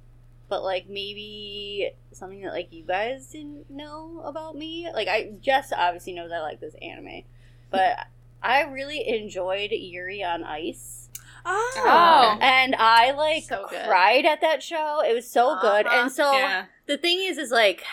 [0.49, 4.89] but like maybe something that like you guys didn't know about me.
[4.93, 7.23] Like I Jess obviously knows I like this anime,
[7.71, 7.97] but
[8.43, 11.09] I really enjoyed Yuri on Ice.
[11.45, 11.73] Oh.
[11.77, 12.39] Oh.
[12.41, 15.01] And I like So cried at that show.
[15.05, 15.87] It was so good.
[15.87, 16.03] Uh-huh.
[16.03, 16.67] And so Yeah.
[16.87, 17.85] the thing is is like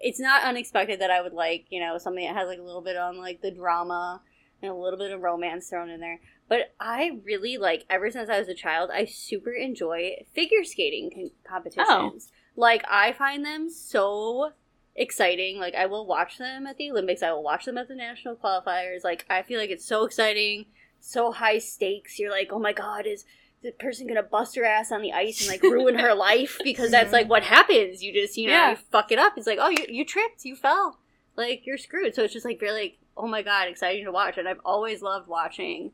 [0.00, 2.82] it's not unexpected that I would like, you know, something that has like a little
[2.82, 4.20] bit on like the drama
[4.62, 6.20] and a little bit of romance thrown in there.
[6.48, 11.10] But I really like ever since I was a child, I super enjoy figure skating
[11.10, 12.28] con- competitions.
[12.30, 12.34] Oh.
[12.56, 14.52] Like I find them so
[14.94, 15.58] exciting.
[15.58, 17.22] Like I will watch them at the Olympics.
[17.22, 19.04] I will watch them at the national qualifiers.
[19.04, 20.66] Like I feel like it's so exciting,
[21.00, 22.18] so high stakes.
[22.18, 23.24] You're like, "Oh my god, is
[23.64, 26.90] the person gonna bust her ass on the ice and like ruin her life because
[26.90, 27.14] that's mm-hmm.
[27.14, 28.70] like what happens you just you know Yeah.
[28.72, 30.98] you fuck it up it's like oh you, you tripped you fell
[31.34, 34.36] like you're screwed so it's just like really like oh my god exciting to watch
[34.36, 35.92] and i've always loved watching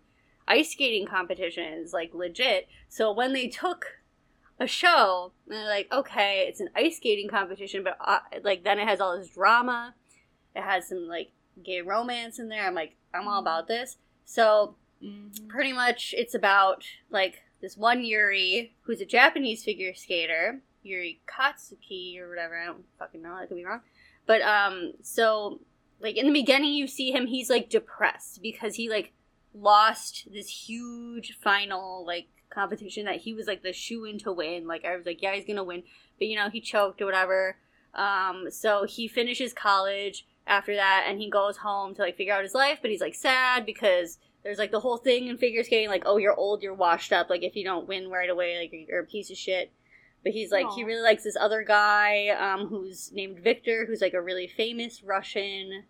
[0.51, 3.87] ice skating competitions like legit so when they took
[4.59, 8.79] a show and they're like okay it's an ice skating competition but uh, like then
[8.79, 9.95] it has all this drama
[10.55, 11.31] it has some like
[11.65, 15.49] gay romance in there i'm like i'm all about this so Mhm.
[15.49, 22.19] pretty much it's about like this one Yuri who's a Japanese figure skater, Yuri Katsuki
[22.19, 22.59] or whatever.
[22.59, 23.35] I don't fucking know.
[23.35, 23.81] I could be wrong.
[24.27, 25.61] But um, so
[26.01, 27.27] like in the beginning, you see him.
[27.27, 29.13] He's like depressed because he like
[29.55, 34.67] lost this huge final like competition that he was like the shoe in to win.
[34.67, 35.83] Like I was like, yeah, he's gonna win,
[36.19, 37.57] but you know he choked or whatever.
[37.95, 42.43] Um, so he finishes college after that, and he goes home to like figure out
[42.43, 42.79] his life.
[42.81, 46.17] But he's like sad because there's like the whole thing in figure skating, like, oh,
[46.17, 47.31] you're old, you're washed up.
[47.31, 49.73] Like if you don't win right away, like you're a piece of shit.
[50.23, 54.13] But he's like, he really likes this other guy, um, who's named Victor, who's like
[54.13, 55.85] a really famous Russian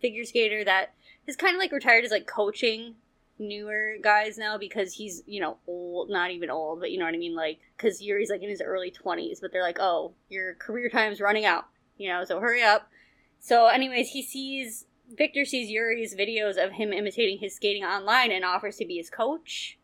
[0.00, 0.94] figure skater that
[1.26, 2.94] is kind of like retired as like coaching
[3.38, 7.14] newer guys now because he's you know old not even old but you know what
[7.14, 10.54] i mean like because yuri's like in his early 20s but they're like oh your
[10.54, 11.66] career time's running out
[11.98, 12.88] you know so hurry up
[13.38, 14.86] so anyways he sees
[15.16, 19.10] victor sees yuri's videos of him imitating his skating online and offers to be his
[19.10, 19.78] coach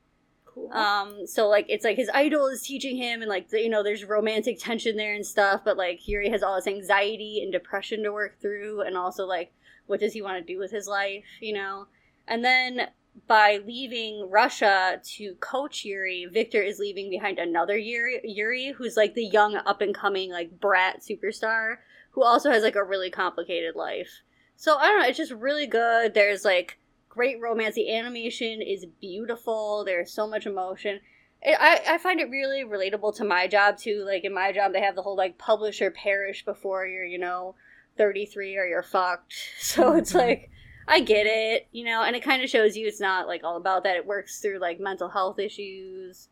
[0.55, 0.71] Cool.
[0.73, 4.05] um, so like it's like his idol is teaching him, and like you know, there's
[4.05, 5.63] romantic tension there and stuff.
[5.65, 9.53] But like Yuri has all this anxiety and depression to work through, and also like
[9.87, 11.87] what does he want to do with his life, you know?
[12.27, 12.89] And then
[13.27, 19.15] by leaving Russia to coach Yuri, Victor is leaving behind another Yuri, Yuri who's like
[19.15, 21.77] the young up and coming like brat superstar
[22.13, 24.23] who also has like a really complicated life.
[24.57, 26.15] So I don't know, it's just really good.
[26.15, 27.75] There's like great romance.
[27.75, 29.85] The animation is beautiful.
[29.85, 31.01] There's so much emotion.
[31.45, 34.05] I, I find it really relatable to my job too.
[34.07, 37.19] Like in my job, they have the whole like publish or perish before you're, you
[37.19, 37.57] know,
[37.97, 39.35] 33 or you're fucked.
[39.61, 40.19] So it's Mhm.
[40.19, 40.51] like,
[40.89, 43.57] I get it, you know, and it kind of shows you it's not like all
[43.57, 43.97] about that.
[43.97, 46.29] It works through like mental health issues,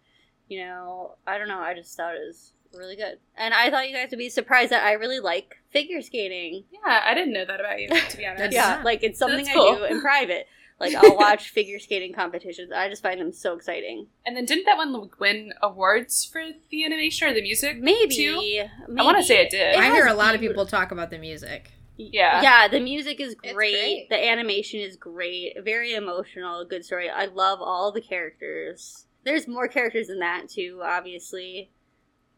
[0.48, 1.16] you know.
[1.26, 1.60] I don't know.
[1.60, 3.18] I just thought it was really good.
[3.36, 6.64] And I thought you guys would be surprised that I really like figure skating.
[6.72, 8.52] Yeah, I didn't know that about you, to be honest.
[8.52, 8.82] Yeah, Yeah.
[8.82, 9.76] like it's something That's I cool.
[9.76, 10.46] do in private.
[10.80, 12.72] Like I'll watch figure skating competitions.
[12.72, 14.06] I just find them so exciting.
[14.24, 17.78] And then didn't that one win awards for the animation or the music?
[17.80, 18.36] Maybe, too?
[18.36, 18.60] maybe.
[18.98, 19.74] I want to say it did.
[19.74, 21.70] It I hear a lot of people talk about the music.
[21.98, 22.40] Yeah.
[22.40, 23.54] Yeah, the music is great.
[23.54, 24.06] great.
[24.08, 25.54] The animation is great.
[25.62, 26.64] Very emotional.
[26.64, 27.10] Good story.
[27.10, 29.04] I love all the characters.
[29.24, 31.70] There's more characters than that too, obviously.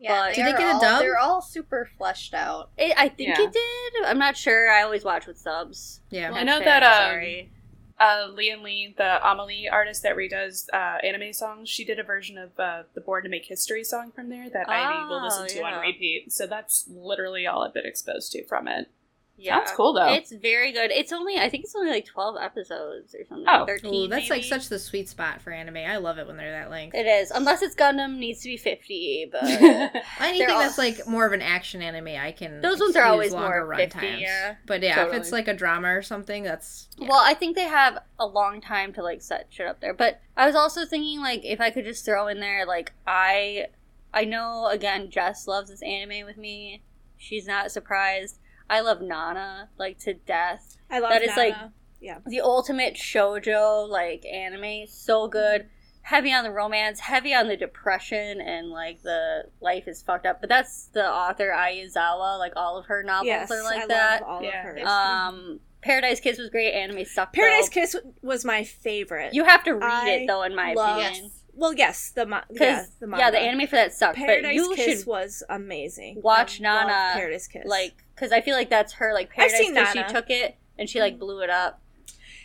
[0.01, 1.01] Yeah, But- they Did they are get a all, dub?
[1.01, 2.71] They're all super fleshed out.
[2.77, 3.45] It, I think Yeah.
[3.45, 4.05] it did.
[4.05, 4.69] I'm not sure.
[4.69, 6.01] I always watch with subs.
[6.11, 6.33] Yeah.
[6.33, 7.53] I know Okay, that, um, sorry.
[7.99, 12.37] Uh, Lian Lee, the Amelie artist that redoes uh, anime songs, she did a version
[12.39, 15.47] of uh, the Born to Make History song from there that I will Oh, listen
[15.49, 15.77] to yeah.
[15.77, 16.33] on repeat.
[16.33, 18.89] So that's literally all I've been exposed to from it.
[19.37, 19.59] Yeah.
[19.65, 20.13] Sounds cool though.
[20.13, 20.91] It's very good.
[20.91, 23.47] It's only I think it's only like twelve episodes or something.
[23.49, 23.67] Oh.
[23.67, 23.95] thirteen.
[23.95, 24.49] Ooh, that's like maybe.
[24.49, 25.79] such the sweet spot for anime.
[25.79, 26.95] I love it when they're that length.
[26.95, 29.43] It is, unless it's Gundam needs to be fifty, but
[30.21, 32.61] Anything all- that's like more of an action anime, I can.
[32.61, 34.21] Those ones are always longer more run 50, times.
[34.21, 34.57] yeah.
[34.67, 37.09] But yeah, if it's like a drama or something, that's yeah.
[37.09, 39.95] well, I think they have a long time to like set shit up there.
[39.95, 43.67] But I was also thinking like if I could just throw in there like I,
[44.15, 46.83] I know again Jess loves this anime with me.
[47.17, 48.39] She's not surprised.
[48.73, 50.77] I love Nana like to death.
[50.91, 51.55] I love That is, like,
[52.01, 55.69] yeah the ultimate shojo like anime so good
[56.03, 60.41] heavy on the romance heavy on the depression and like the life is fucked up
[60.41, 63.87] but that's the author Ai Yazawa like all of her novels yes, are like I
[63.87, 64.59] that love all Yeah.
[64.59, 64.89] of hers.
[64.89, 67.81] um paradise kiss was great anime sucked Paradise though.
[67.81, 69.33] Kiss was my favorite.
[69.33, 72.43] you have to read I it though in my love- opinion well, yes, the ma-
[72.51, 76.21] yeah, the yeah, the anime for that sucked Paradise but you Kiss should was amazing.
[76.23, 77.65] watch I Nana, Paradise Kiss.
[77.67, 80.57] like because i feel like that's her like I've paradise seen kiss she took it
[80.79, 81.21] and she like mm.
[81.21, 81.81] blew it up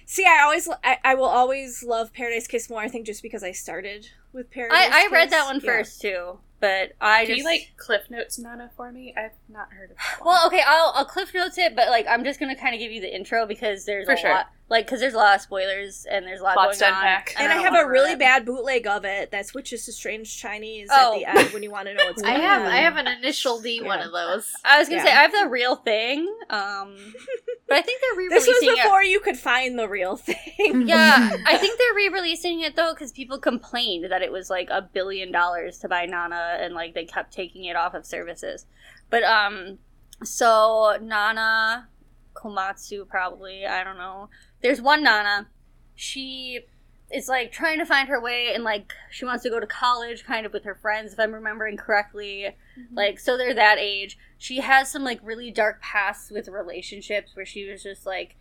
[0.08, 2.80] see, I always, I, I will always love Paradise Kiss more.
[2.80, 4.90] I think just because I started with Paradise.
[4.90, 5.70] I, I read that one Yeah.
[5.70, 9.14] first too but i Can just you like Cliff Notes Nana for me?
[9.16, 10.28] I've not heard of that one.
[10.34, 12.92] Well, okay, I'll I'll cliff notes it, but like I'm just gonna kind of give
[12.92, 14.30] you the intro because there's For a sure.
[14.32, 16.98] lot, like because there's a lot of spoilers and there's a lot Lots going to
[16.98, 17.04] on.
[17.04, 17.34] unpack.
[17.40, 18.20] And I don't have a really it.
[18.20, 21.14] bad bootleg of it that switches to strange Chinese Oh.
[21.14, 22.68] at the end when you want to know what's I going have on.
[22.68, 24.52] I have an initial D one of those.
[24.66, 26.98] I was gonna say I have the real thing, um,
[27.68, 30.36] but I think they're re-releasing this was before you could find the real thing.
[30.88, 34.82] Yeah, I think they're re-releasing it though because people complained that it was like a
[34.82, 38.66] billion dollars to buy Nana, and like they kept taking it off of services.
[39.10, 39.78] But um,
[40.24, 41.88] so Nana
[42.38, 44.30] Komatsu probably I don't know.
[44.62, 45.48] There's one Nana.
[45.96, 46.62] She
[47.12, 50.26] is like trying to find her way and like she wants to go to college
[50.26, 52.56] kind of with her friends if I'm remembering correctly.
[52.78, 52.96] Mm-hmm.
[52.96, 54.18] Like so they're that age.
[54.38, 58.36] She has some like really dark pasts with relationships where she was just like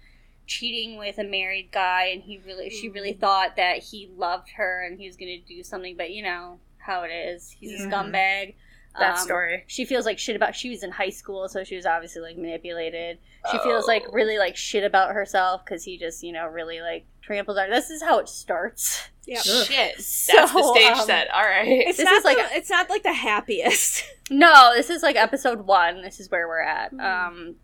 [0.47, 3.21] cheating with a married guy and he really she really mm-hmm.
[3.21, 6.59] thought that he loved her and he was going to do something but you know
[6.79, 7.51] how it is.
[7.51, 7.93] He's a mm-hmm.
[7.93, 8.55] scumbag.
[8.99, 9.65] That Um, story.
[9.67, 12.37] she feels like shit about she was in high school so she was obviously like
[12.37, 13.19] manipulated
[13.51, 17.07] she feels like really like shit about herself because he just you know really like
[17.23, 19.41] tramples on her this is how it starts Yep.
[19.51, 19.67] Ugh.
[19.67, 20.01] Shit.
[20.01, 21.29] So, That's the stage um, set.
[21.35, 21.67] All right.
[21.67, 24.05] It's This not is like the, it's not like the happiest.
[24.31, 27.01] no this is like episode one this is where we're at Mhm.
[27.29, 27.57] um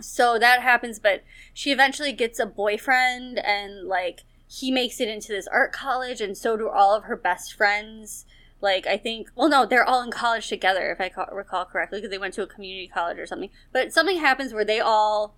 [0.00, 5.28] so that happens but she eventually gets a boyfriend and like he makes it into
[5.28, 8.24] this art college and so do all of her best friends
[8.62, 11.98] like i think well no they're all in college together if i ca- recall correctly
[11.98, 15.36] because they went to a community college or something but something happens where they all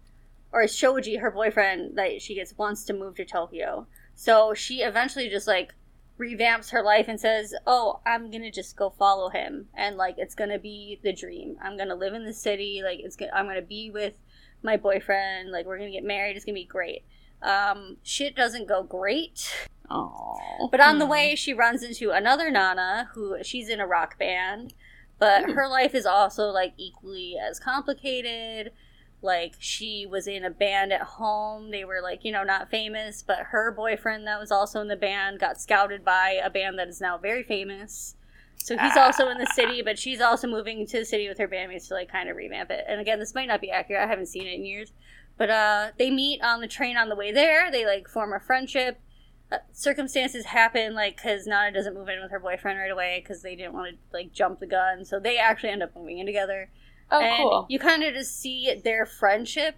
[0.53, 5.29] or shoji her boyfriend that she gets wants to move to tokyo so she eventually
[5.29, 5.75] just like
[6.19, 10.35] revamps her life and says, "Oh, I'm gonna just go follow him, and like it's
[10.35, 11.57] gonna be the dream.
[11.63, 12.83] I'm gonna live in the city.
[12.85, 14.15] Like it's gonna, I'm gonna be with
[14.63, 15.51] my boyfriend.
[15.51, 16.37] Like we're gonna get married.
[16.37, 17.05] It's gonna be great."
[17.45, 20.69] Um, shit doesn't go great, Oh.
[20.71, 21.11] but on the Hmm.
[21.11, 24.73] way she runs into another Nana who she's in a rock band,
[25.19, 25.51] but Hmm.
[25.53, 28.73] her life is also like equally as complicated.
[29.21, 31.71] Like she was in a band at home.
[31.71, 34.97] They were like, you know, not famous, but her boyfriend that was also in the
[34.97, 38.17] band got scouted by a band that is now very famous.
[38.57, 41.49] So he's also in the city, but she's also moving to the city with her
[41.49, 42.85] bandmates to like kind of revamp it.
[42.89, 44.03] And again, this might not be accurate.
[44.03, 44.93] I haven't seen it in years.
[45.37, 47.71] But uh they meet on the train on the way there.
[47.71, 49.01] They like form a friendship.
[49.53, 53.43] Uh, circumstances happen like cuz Nana doesn't move in with her boyfriend right away cuz
[53.43, 55.05] they didn't want to like jump the gun.
[55.05, 56.71] So they actually end up moving in together
[57.11, 57.67] Oh, and cool.
[57.69, 59.77] you kind of just see their friendship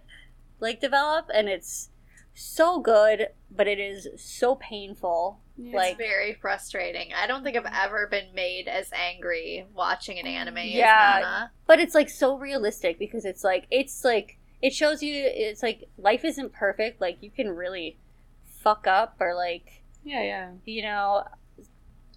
[0.59, 1.89] like develop and it's
[2.33, 7.11] so good but it is so painful like very frustrating.
[7.19, 11.15] I don't think I've ever been made as angry watching an anime Yeah.
[11.17, 11.51] as Nana.
[11.65, 15.83] but it's like so realistic because it's like it's like it shows you it's like
[15.97, 17.97] life isn't perfect like you can really
[18.45, 20.51] fuck up or like Yeah, yeah.
[20.65, 21.23] you know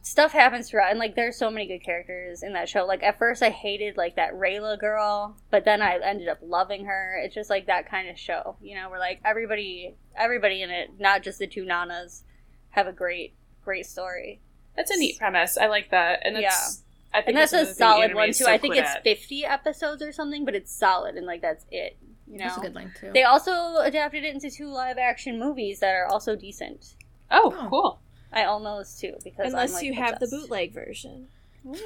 [0.03, 3.19] stuff happens throughout and like there's so many good characters in that show like at
[3.19, 7.35] first i hated like that Reira girl but then i ended up loving her it's
[7.35, 11.23] just like that kind of show you know where like everybody everybody in it not
[11.23, 12.23] just the two nanas
[12.71, 14.41] have a great great story
[14.75, 15.59] That's a neat premise.
[15.59, 16.21] I like that.
[16.25, 16.83] And it's,
[17.13, 19.03] I think and that's a solid one too so i think it's at.
[19.03, 21.99] 50 episodes or something but it's solid and like that's it
[22.31, 23.11] you know That's a good length too.
[23.13, 26.95] they also adapted it into two live action movies that are also decent
[27.31, 27.67] Oh, Oh.
[27.69, 28.01] cool.
[28.33, 31.29] i own those too because Unless I'm, like, you have the bootleg version.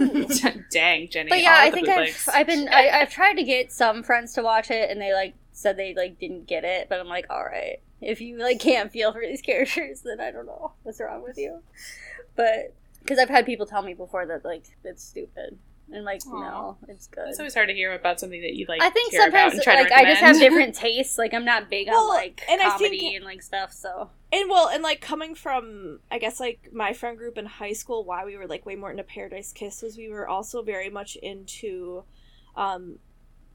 [0.70, 1.28] Dang, Jenny.
[1.30, 2.28] But yeah, I think bootlegs.
[2.28, 5.12] I've I've been I, I've tried to get some friends to watch it, and they
[5.12, 6.88] like said they like didn't get it.
[6.88, 10.30] But I'm like, all right, if you like can't feel for these characters, then I
[10.30, 11.60] don't know what's wrong with you.
[12.36, 15.58] But because I've had people tell me before that like it's stupid.
[15.92, 16.40] And like, Aw.
[16.40, 17.28] no, it's good.
[17.28, 18.82] It's always hard to hear about something that you like.
[18.82, 21.18] I think care about sometimes and try like to I just have different tastes.
[21.18, 23.72] Like I'm not big Well, on like and I comedy think- and like stuff.
[23.72, 27.74] So And well, and like coming from, I guess like my friend group in high
[27.74, 30.88] school, why we were like way more into Paradise Kiss was we were also very
[30.90, 32.04] much into,
[32.56, 32.98] um,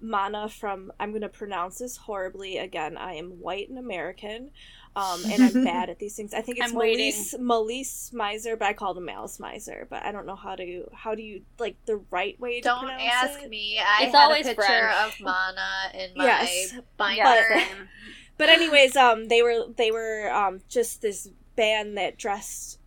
[0.02, 2.96] Mana from I'm gonna pronounce this horribly again.
[2.96, 4.52] I am white and American,
[4.96, 6.34] um, and I'm bad at these things.
[6.34, 6.78] I think it's I'm.
[6.78, 9.88] Melise Melise Miser, but I called him Malice Miser.
[9.90, 12.80] But I don't know how to how do you like the right way to Don't
[12.80, 13.50] pronounce ask it?
[13.50, 13.80] me.
[13.80, 14.96] I It's had always a picture French.
[15.16, 17.22] of Mana in my Yes, binder.
[17.56, 17.66] yeah.
[18.38, 22.79] But anyways, um, they were they were um just this band that dressed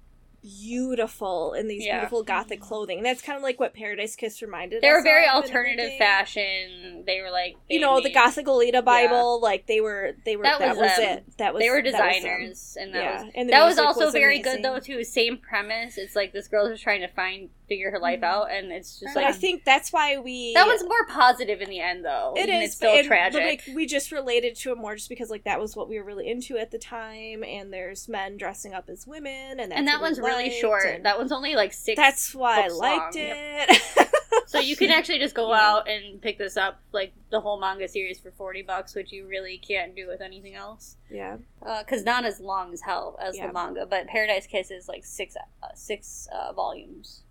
[0.42, 1.98] beautiful in these Yeah.
[1.98, 2.98] beautiful gothic clothing.
[2.98, 5.96] And that's kind of like what Paradise Kiss reminded they us They were very alternative
[5.98, 7.04] fashion.
[7.06, 10.36] They were like You they know, the made- Gothic Lolita Bible, like they were they
[10.36, 11.38] were that, That was was, um, it.
[11.38, 13.78] That was They were that was designers, and that Yeah, was and the that was
[13.78, 14.62] also was very amazing.
[14.62, 15.04] good though too.
[15.04, 15.98] Same premise.
[15.98, 18.24] It's like this girl who's trying to find figure her life Mhm.
[18.34, 21.70] out, and it's just like I think that's why we that was more positive in
[21.70, 22.34] the end though.
[22.36, 23.40] it is It's still and- tragic.
[23.40, 25.96] But like we just related to it more just because like that was what we
[25.98, 29.88] were really into at the time, and there's men dressing up as women, and and
[29.88, 31.02] that one's really short.
[31.02, 31.96] That one's only like six.
[31.96, 33.24] that's why I liked long.
[33.26, 33.82] it.
[34.46, 35.60] So you can actually just go Yeah.
[35.66, 39.26] out and pick this up, like the whole manga series for forty bucks, which you
[39.26, 40.96] really can't do with anything else.
[41.10, 41.36] yeah.
[41.60, 43.46] Because not as long as hell as Yeah.
[43.46, 47.22] the manga, but Paradise Kiss is like six uh, six uh, volumes.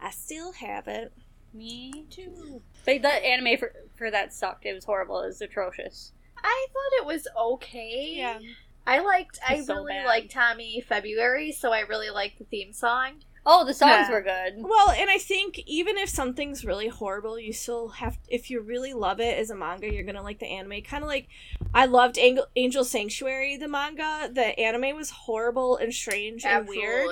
[0.00, 1.12] I still have it.
[1.54, 2.60] Me too.
[2.84, 4.66] But the anime for for that sucked.
[4.66, 5.20] It was horrible.
[5.22, 6.12] It was atrocious.
[6.36, 8.14] I thought it was okay.
[8.16, 8.38] Yeah.
[8.86, 9.38] I liked.
[9.48, 10.06] I so really bad.
[10.06, 13.22] liked Tommy February, so I really liked the theme song.
[13.46, 14.10] Oh, the songs Yeah.
[14.10, 14.54] were good.
[14.56, 18.92] Well, and I think even if something's really horrible, you still have if you really
[18.92, 20.82] love it as a manga, you're gonna like the anime.
[20.82, 21.28] Kind of like
[21.72, 24.28] I loved Angel, Angel Sanctuary, the manga.
[24.32, 27.08] The anime was horrible and strange and weird.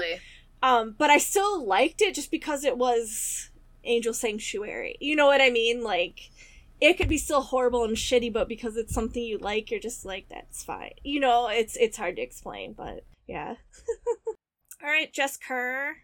[0.63, 0.91] Absolutely.
[0.91, 3.51] Um, but I still liked it just because it was
[3.85, 4.97] Angel Sanctuary.
[5.01, 5.83] You know what I mean?
[5.83, 6.31] Like
[6.81, 10.05] it could be still horrible and shitty, but because it's something you like, you're just
[10.05, 10.93] like that's fine.
[11.05, 13.55] You know, it's it's hard to explain, but yeah.
[14.83, 15.97] All right, Jess Kerr.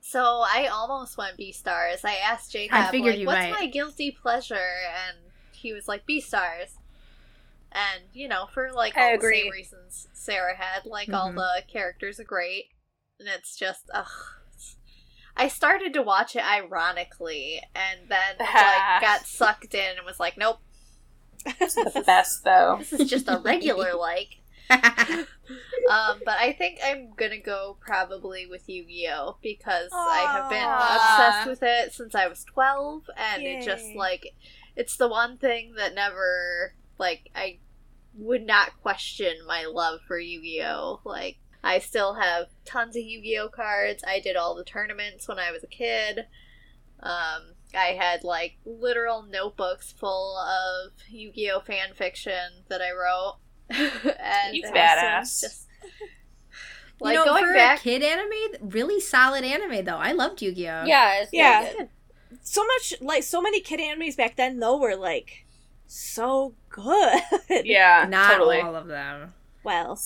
[0.00, 2.04] So I almost went Beastars.
[2.04, 5.16] I asked Jacob, I figured like, you "What's might." my guilty pleasure?" And
[5.52, 6.72] he was like, "Beastars."
[7.72, 9.36] And you know, for like I all agree.
[9.36, 11.36] the same reasons Sarah had, like all Mhm.
[11.36, 12.70] the characters are great,
[13.18, 14.06] and it's just ugh.
[15.36, 18.48] I started to watch it ironically, and then like
[19.00, 20.58] got sucked in and was like, "Nope,
[21.44, 22.76] It's the best though.
[22.78, 24.28] this is just a regular like."
[24.70, 30.50] Um, but I think I'm gonna go probably with Yu Gi Oh because I have
[30.50, 34.34] been obsessed with it since I was 12, and it just like
[34.76, 37.58] it's the one thing that never like I
[38.16, 41.00] would not question my love for Yu Gi Oh.
[41.04, 44.04] Like I still have tons of Yu Gi Oh cards.
[44.06, 46.26] I did all the tournaments when I was a kid.
[47.00, 52.90] Um, I had like literal notebooks full of Yu Gi Oh fan fiction that I
[52.92, 53.38] wrote.
[53.70, 55.40] and He's badass.
[55.40, 56.08] Just, you
[57.00, 59.96] like know, going for back, a kid anime, really solid anime though.
[59.96, 60.84] I loved Yu-Gi-Oh.
[60.84, 61.62] Yeah, it's Yeah.
[61.62, 61.72] yeah.
[61.78, 61.88] Good.
[62.42, 65.46] so much like so many kid animes back then though were like
[65.86, 67.20] so good.
[67.64, 68.60] Yeah, Not totally.
[68.60, 69.32] all of them.
[69.64, 69.98] Well,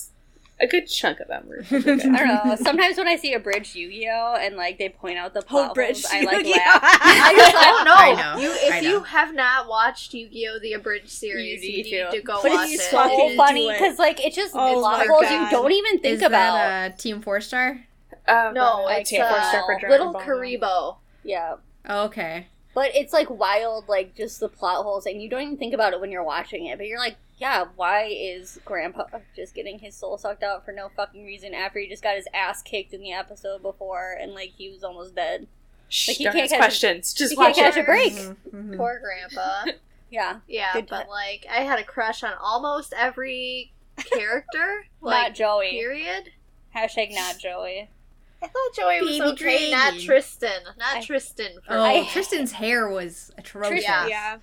[0.61, 1.63] A good chunk of them were.
[1.71, 2.57] I don't know.
[2.61, 6.05] Sometimes when I see a bridge Yu-Gi-Oh and like they point out the plot bridge
[6.11, 6.57] I like Yu-Gi-Oh.
[6.57, 6.81] laugh.
[6.83, 7.95] I just don't know.
[7.95, 8.91] I know, You, I if know.
[8.91, 10.59] you have not watched Yu-Gi-Oh!
[10.59, 12.11] the abridged series, You you, need need to.
[12.11, 12.91] to go But watch it's it.
[12.91, 16.17] fucking so funny because like it just Oh plot my holes you don't even think
[16.17, 16.33] Is about.
[16.55, 17.85] that uh, Team Four Star?
[18.27, 20.23] Oh, No, God, I it's can't force uh, her for Dragon Little Ball.
[20.23, 20.97] Kuriboh.
[21.23, 21.55] Yeah.
[21.89, 22.49] Oh, okay.
[22.79, 25.93] But it's like wild, like just the plot holes, and you don't even think about
[25.93, 26.79] it when you're watching it.
[26.79, 29.05] But you're like, yeah, why is Grandpa
[29.35, 32.29] just getting his soul sucked out for no fucking reason after he just got his
[32.33, 35.49] ass kicked in the episode before and like he was almost dead?
[35.89, 37.13] Shh, Like, he don't can't ask catch- questions.
[37.15, 38.13] Just he can't watch catch a break.
[38.13, 38.77] Mhm, mhm.
[38.77, 39.73] Poor Grandpa.
[40.11, 44.87] Yeah, Yeah, Good but ti- like I had a crush on almost every character.
[45.03, 45.71] not like Joey.
[45.73, 46.31] period.
[46.75, 47.91] Hashtag not Joey.
[48.43, 50.07] I thought Joey was Baby okay, not Dragon.
[50.07, 50.63] Tristan.
[50.79, 53.83] Not I- Tristan for Oh, I- Tristan's hair was atrocious.
[53.83, 54.07] Yeah.
[54.07, 54.37] yeah.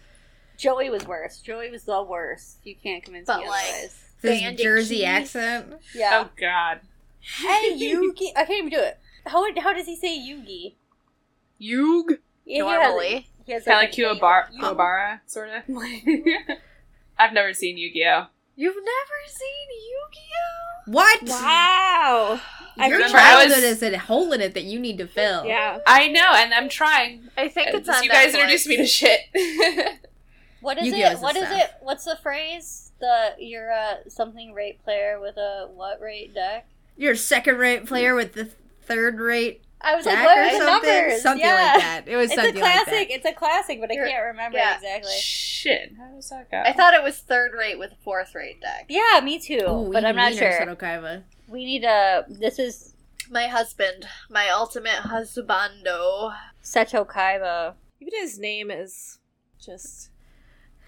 [0.58, 1.40] Joey was worse.
[1.42, 2.58] Joey was the worst.
[2.64, 4.02] You can't convince But, me like- otherwise.
[4.22, 5.04] His Bandit Jersey cheese.
[5.06, 5.74] accent.
[5.94, 6.24] Yeah.
[6.26, 6.80] Oh God.
[7.20, 8.32] Hey Yugi.
[8.36, 8.98] I can't even do it.
[9.28, 10.76] How how does he say Yugi?
[11.58, 12.14] Yug.
[12.46, 13.28] Yeah, Normally.
[13.46, 15.64] He has, Kind of an like Kuwabara, A- Kuwabara sort of.
[17.18, 18.26] I've never seen Yu-Gi-Oh.
[18.56, 20.92] You've never seen Yu-Gi-Oh?
[20.92, 21.24] What?
[21.24, 22.40] Wow.
[22.78, 25.08] I Your remember I childhood was- is a hole in it that you need to
[25.08, 25.46] fill.
[25.46, 25.80] Yeah.
[25.86, 27.30] I know, and I'm trying.
[27.38, 28.34] I think it's uh, on you guys Netflix.
[28.36, 29.20] introduced me to shit.
[30.62, 31.10] What is Yu-Gi-Oh!
[31.10, 31.14] it?
[31.14, 31.60] is What the is stuff.
[31.62, 31.72] it?
[31.82, 32.92] What's the phrase?
[33.00, 36.68] The you're a something rate player with a what rate deck?
[36.98, 38.16] You're a second rate player mm.
[38.16, 38.50] with the
[38.82, 40.92] third rate I was like, Jack what or are the something?
[40.94, 41.22] numbers?
[41.22, 41.54] Something yeah.
[41.74, 42.04] like that.
[42.08, 42.88] It was It's a something classic.
[42.94, 43.14] like that.
[43.16, 44.76] It's a classic, but I You're- can't remember yeah.
[44.76, 45.12] exactly.
[45.20, 46.58] Shit, how does that go?
[46.66, 48.86] I thought it was third rate with fourth rate deck.
[48.90, 49.66] Yeah, me too.
[49.68, 50.52] Ooh, but I'm not sure.
[50.76, 51.24] Kaiba.
[51.48, 52.26] We need a.
[52.28, 52.94] This is
[53.30, 56.36] My husband, my ultimate husbando.
[56.64, 57.74] Seto Kaiba.
[58.00, 59.20] Even his name is
[59.64, 60.10] just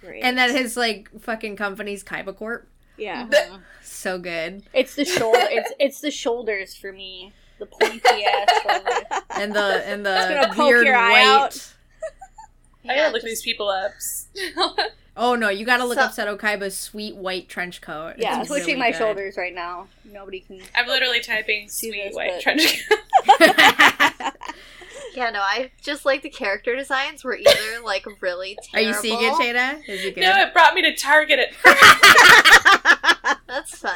[0.02, 0.24] great.
[0.24, 2.70] And then his like fucking company's Kaiba Corp.
[2.98, 3.28] yeah.
[3.84, 4.64] So good.
[4.74, 5.40] It's the shoulder.
[5.42, 7.34] it's it's the shoulders for me.
[7.60, 9.04] The pointy ass shoulders.
[9.32, 11.26] And the and the gonna poke weird your eye white.
[11.28, 11.74] out.
[12.90, 13.92] I gotta look these people up.
[15.20, 18.10] Oh no, you gotta look So- up Seto Kaiba's sweet white trench coat.
[18.18, 18.36] It's Yeah.
[18.36, 18.98] I'm It's twitching really my good.
[19.00, 19.88] shoulders right now.
[20.06, 20.62] Nobody can.
[20.76, 24.34] I'm literally typing See sweet this, white but- trench coat.
[25.16, 29.18] Yeah, no, I just like the character designs were either like really Are you seeing
[29.20, 29.80] it, Shada?
[29.90, 30.22] Is it good?
[30.22, 31.52] No, it brought me to Target at
[33.58, 33.94] That's fine.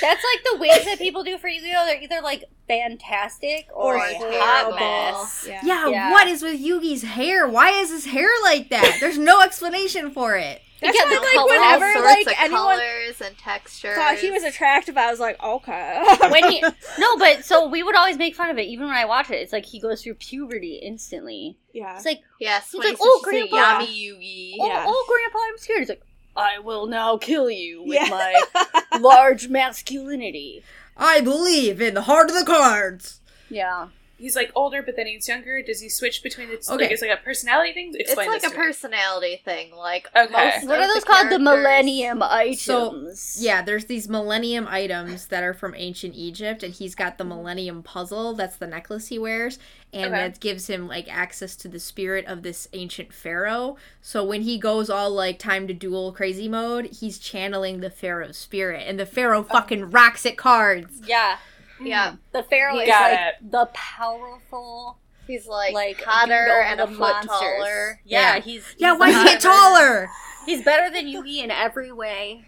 [0.00, 1.84] That's like the wigs that people do for Yu-Gi-Oh.
[1.86, 4.38] They're either like fantastic or, Or like terrible.
[4.40, 5.44] hot mess.
[5.46, 5.60] Yeah.
[5.64, 6.10] yeah, Yeah.
[6.12, 7.46] what is with Yugi's hair?
[7.48, 8.96] Why is his hair like that?
[9.00, 10.62] There's no explanation for it.
[10.80, 13.96] That's Yeah, why, the like, color- whenever all sorts like of anyone colors and textures.
[13.96, 16.04] thought he was attractive, I was like, okay.
[16.30, 16.60] When he
[16.98, 19.36] no, but so we would always make fun of it, even when I watch it.
[19.36, 21.58] It's like he goes through puberty instantly.
[21.72, 21.96] yeah.
[21.96, 24.54] It's like, yes, He's like, he "Oh, Grandpa." Yami Yugi.
[24.60, 24.84] oh, Yeah.
[24.86, 25.78] oh, Grandpa, I'm scared.
[25.80, 26.02] He's like,
[26.36, 28.08] I will now kill you with Yeah.
[28.10, 30.62] my large masculinity.
[30.96, 33.20] I believe in the heart of the cards.
[33.50, 35.60] Yeah, He's like older, but then he's younger.
[35.62, 36.56] Does he switch between the?
[36.56, 36.72] two?
[36.72, 36.84] Okay.
[36.84, 37.92] Like it's like a personality thing.
[37.94, 38.62] It's like this a to me.
[38.62, 39.74] personality thing.
[39.76, 40.32] Like Okay.
[40.32, 41.30] most what are those the called?
[41.30, 42.62] The Millennium items.
[42.62, 47.24] So, Yeah, there's these Millennium items that are from ancient Egypt, and he's got the
[47.24, 48.32] Millennium puzzle.
[48.34, 49.58] That's the necklace he wears,
[49.92, 50.28] and Okay.
[50.28, 53.76] that gives him like access to the spirit of this ancient pharaoh.
[54.00, 58.38] So when he goes all like time to duel crazy mode, he's channeling the pharaoh's
[58.38, 61.02] spirit, and the pharaoh fucking rocks at cards.
[61.06, 61.36] yeah.
[61.80, 62.18] Yeah, mm.
[62.32, 63.50] The pharaoh is like it.
[63.50, 67.28] the powerful, he's like, like hotter dude and a the foot monsters.
[67.38, 68.00] taller.
[68.04, 68.40] Yeah, Yeah.
[68.40, 70.08] he's Yeah, he's why the is he get taller?
[70.46, 72.44] He's better than Yugi in every way.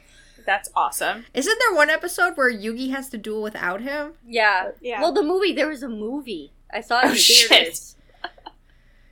[0.46, 1.26] That's awesome.
[1.34, 4.12] Isn't there one episode where Yugi has to duel without him?
[4.26, 4.70] Yeah.
[4.80, 5.00] Yeah.
[5.02, 6.52] Well, the movie there was a movie.
[6.72, 7.48] I saw it Oh, in shit.
[7.50, 7.96] theaters.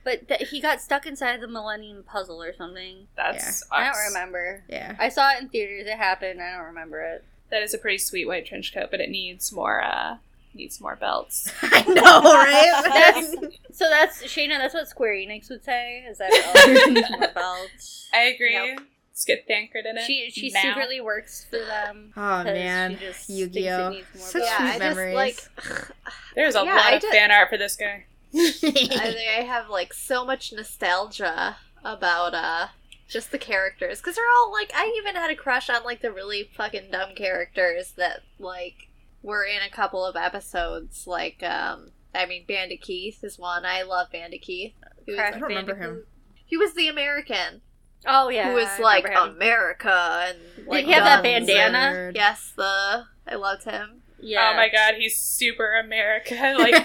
[0.03, 3.07] But th- he got stuck inside the Millennium Puzzle or something.
[3.17, 3.61] That's.
[3.69, 4.63] I don't remember.
[4.69, 4.95] Yeah.
[4.97, 5.85] I saw it in theaters.
[5.85, 6.41] It happened.
[6.41, 7.25] I don't remember it.
[7.49, 9.81] That is a pretty sweet white trench coat, but it needs more.
[9.83, 10.17] uh
[10.53, 11.51] Needs more belts.
[11.61, 12.81] I know, right?
[13.37, 13.87] That's so.
[13.89, 14.57] That's Shayna.
[14.57, 16.03] That's what Square Enix would say.
[16.09, 18.09] Is that oh, more belts?
[18.11, 18.53] I agree.
[18.53, 18.79] Yep.
[19.11, 20.03] Let's get Thancred in it.
[20.05, 20.61] She she now.
[20.63, 22.11] secretly works for them.
[22.17, 23.91] Oh 'cause man, she just Yu-Gi-Oh.
[23.91, 24.55] thinks it needs more Such belts.
[24.59, 25.35] yeah, I memories.
[25.35, 25.87] just like.
[26.35, 28.05] There's a Yeah, lot I of did- fan art for this guy.
[28.33, 32.67] I think I have like so much nostalgia about uh
[33.07, 36.11] just the characters because they're all like I even had a crush on like the
[36.11, 38.89] really fucking dumb characters that like
[39.23, 43.83] were in a couple of episodes like um I mean Bandit Keith is one I
[43.83, 44.73] love Bandit Keith
[45.05, 46.03] He was- I don't remember him.
[46.45, 47.61] he was the American
[48.05, 49.17] Oh yeah, who was like him.
[49.17, 52.07] America and like he have that bandana?
[52.07, 54.51] and- yes the I loved him Yeah.
[54.53, 56.35] Oh my god, he's super America.
[56.57, 56.75] Like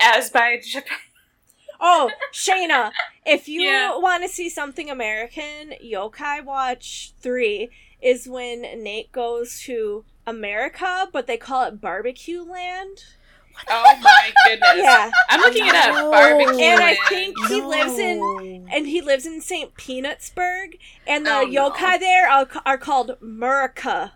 [0.00, 0.98] as by Japan.
[1.84, 2.92] Oh, Shayna,
[3.26, 3.96] if you Yeah.
[3.96, 7.70] want to see something American, Yokai Watch 3
[8.00, 13.02] is when Nate goes to America, but they call it Barbecue Land.
[13.68, 14.76] Oh my goodness.
[14.76, 15.10] Yeah.
[15.28, 16.10] I'm looking it up.
[16.10, 16.62] Barbecue.
[16.64, 16.98] And I Land.
[17.08, 19.74] think he lives in and he lives in St.
[19.74, 21.70] Peanutsburg, and the Oh, no.
[21.70, 24.12] yokai there are, are called Murica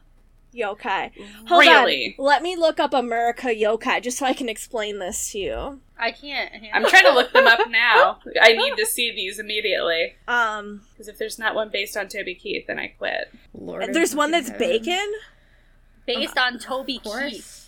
[0.57, 1.11] yokai.
[1.49, 2.15] Hold Really?
[2.19, 5.81] on, let me look up America yokai just so I can explain this to you.
[5.99, 6.51] I can't.
[6.75, 8.19] I'm trying to look them up now.
[8.41, 10.15] I need to see these immediately.
[10.29, 13.33] Um, Because if there's not one based on Toby Keith, then I quit.
[13.55, 14.69] Lord there's one that's heaven.
[14.69, 15.13] bacon,
[16.07, 17.66] based on Toby Keith.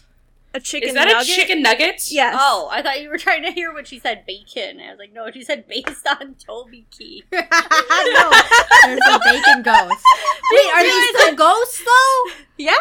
[0.55, 1.23] A chicken Is that nugget.
[1.29, 2.11] a chicken nugget?
[2.11, 2.35] Yes.
[2.39, 4.25] Oh, I thought you were trying to hear what she said.
[4.27, 4.81] Bacon.
[4.81, 7.25] I was like, no, she said based on Toby Keith.
[7.33, 7.41] no,
[8.85, 10.05] there's a bacon ghost.
[10.53, 12.33] Wait, are these still ghosts though?
[12.57, 12.75] Yeah.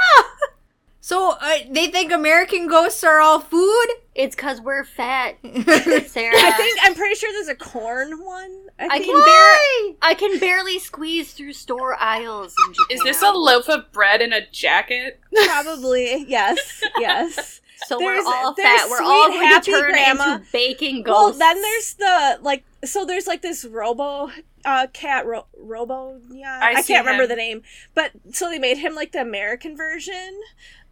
[1.02, 3.88] So uh, they think American ghosts are all food?
[4.18, 6.36] It's because we're fat, Sarah.
[6.36, 8.66] I think I'm pretty sure there's a corn one.
[8.80, 9.06] I, I think.
[9.06, 12.98] can bar- I can barely squeeze through store aisles in Japan.
[12.98, 15.20] Is this a loaf of bread in a jacket?
[15.46, 17.62] probably yes, yes.
[17.86, 18.90] So There's- we're all there's fat.
[18.90, 20.34] We're all sweet, going happy to turn grandma.
[20.36, 22.64] into bacon Well, then there's the like.
[22.86, 24.32] So there's like this Robo
[24.66, 26.20] uh, cat, ro- Robo.
[26.32, 27.62] Yeah, I I, can't remember the name,
[27.94, 30.40] but so they made him like the American version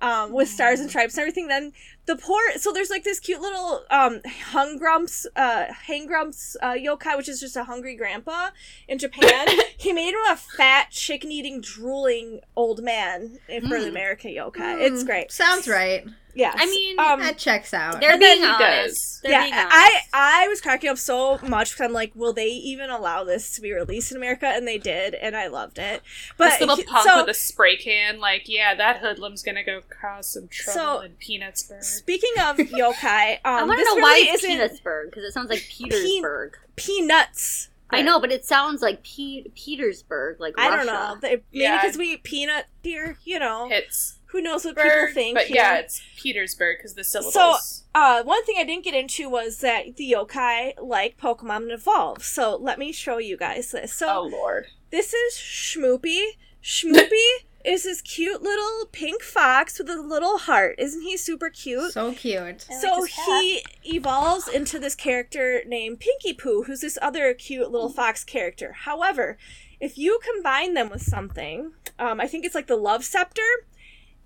[0.01, 1.47] um, with stars and stripes and everything.
[1.47, 1.71] Then
[2.05, 4.19] the poor so there's like this cute little um
[4.51, 8.49] hungrumps uh hangrumps uh yokai which is just a hungry grandpa
[8.87, 13.89] in japan he made him a fat chicken eating drooling old man for the Mm.
[13.89, 16.05] america yokai it's Hmm, great Sounds right.
[16.35, 17.99] Yeah I mean, um That checks out.
[18.01, 19.23] They're being honest.
[19.23, 19.71] They're yeah, being honest.
[19.73, 23.55] I I was cracking up so much because I'm like, will they even allow this
[23.55, 24.45] to be released in America?
[24.47, 26.01] And they did, and I loved it.
[26.37, 29.81] But this little punk so, with a spray can, like, yeah, that hoodlum's gonna go
[29.89, 31.83] cause some trouble So, in Peanutsburg.
[31.83, 35.23] speaking of yokai, I um, want this to know really why it's isn't Petersburg because
[35.23, 36.57] it sounds like Petersburg.
[36.75, 37.69] peanuts.
[37.91, 40.85] I know, but it sounds like Pe- Petersburg, like I Russia.
[40.85, 41.17] don't know.
[41.21, 41.81] They, maybe Yeah.
[41.81, 43.69] because we eat peanut here, you know.
[43.71, 45.35] It's Who knows what people think?
[45.37, 45.55] but here.
[45.55, 47.85] yeah, it's Petersburg because the syllables.
[47.95, 52.21] Uh, one thing I didn't get into was that the yokai like Pokemon and evolve.
[52.25, 53.93] So let me show you guys this.
[53.93, 56.31] So oh lord, This is Shmoopie.
[56.61, 60.75] Shmoopie is this cute little pink fox with a little heart.
[60.79, 61.93] Isn't he super cute?
[61.93, 62.65] So cute.
[62.69, 67.71] I like So his he evolves into this character named Pinkipoo, who's this other cute
[67.71, 68.73] little fox character.
[68.73, 69.37] However,
[69.79, 73.41] if you combine them with something, um, I think it's like the Love Scepter,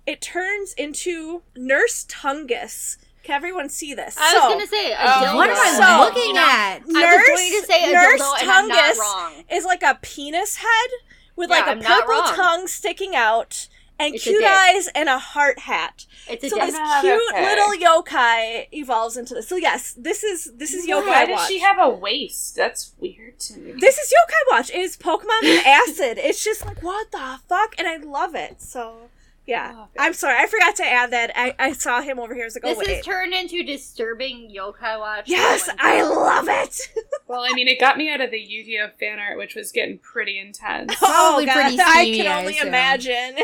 [0.06, 2.96] it turns into Nurse Tungus.
[3.22, 4.16] Can everyone see this?
[4.18, 5.34] I So, was gonna say a oh, dildo.
[5.36, 6.76] What am I So- looking You know, at?
[6.78, 9.44] I was going to say a Nurse dildo, and I'm not Tungus wrong.
[9.50, 10.90] is like a penis head
[11.36, 15.18] with Yeah, like a I'm purple tongue sticking out and It's cute eyes and a
[15.18, 16.06] heart hat.
[16.26, 16.68] It's So dick.
[16.70, 17.44] this cute okay.
[17.44, 19.46] little yokai evolves into this.
[19.46, 21.28] So yes, this is this is yokai Why watch.
[21.40, 22.56] does she have a waist?
[22.56, 23.72] That's weird to me.
[23.78, 24.70] this is yokai watch.
[24.70, 26.16] It is Pokemon with acid.
[26.16, 28.62] It's just like what the fuck, and I love it.
[28.62, 29.10] So
[29.46, 30.00] yeah, oh, Love it.
[30.00, 31.32] I'm sorry, I forgot to add that.
[31.34, 32.44] I, I saw him over here.
[32.44, 32.98] I was like, oh This wait.
[33.00, 35.24] is turned into disturbing yokai watch.
[35.28, 36.78] yes, Oh, I love it.
[37.28, 39.98] well, I mean, it got me out of the Yu-Gi-Oh fan art, which was getting
[39.98, 40.94] pretty intense.
[41.02, 42.68] Oh, Probably oh, God, pretty I can only assume.
[42.68, 43.36] imagine.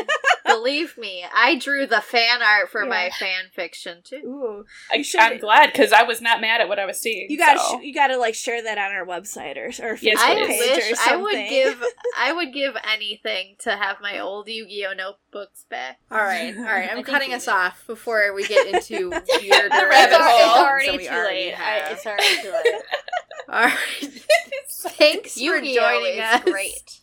[0.45, 2.89] Believe me, I drew the fan art for Yeah.
[2.89, 4.21] my fan fiction too.
[4.25, 4.65] Ooh.
[4.91, 7.29] I, I'm glad because I was not mad at what I was seeing.
[7.29, 7.79] You gotta, so.
[7.79, 10.91] sh- you gotta like share that on our website or or Facebook Yes, I wish
[10.91, 11.83] or I would give
[12.17, 15.96] I would give anything to have my old Yu-Gi-Oh notebooks back.
[16.09, 16.89] All right, all right.
[16.91, 19.09] I I'm cutting us off before we get into
[19.41, 20.39] weirder The rabbit hole.
[20.39, 21.53] it's already we too already late.
[21.59, 22.81] I, it's already too late.
[23.49, 24.21] All right.
[24.69, 26.43] Thanks for joining us.
[26.43, 26.99] great.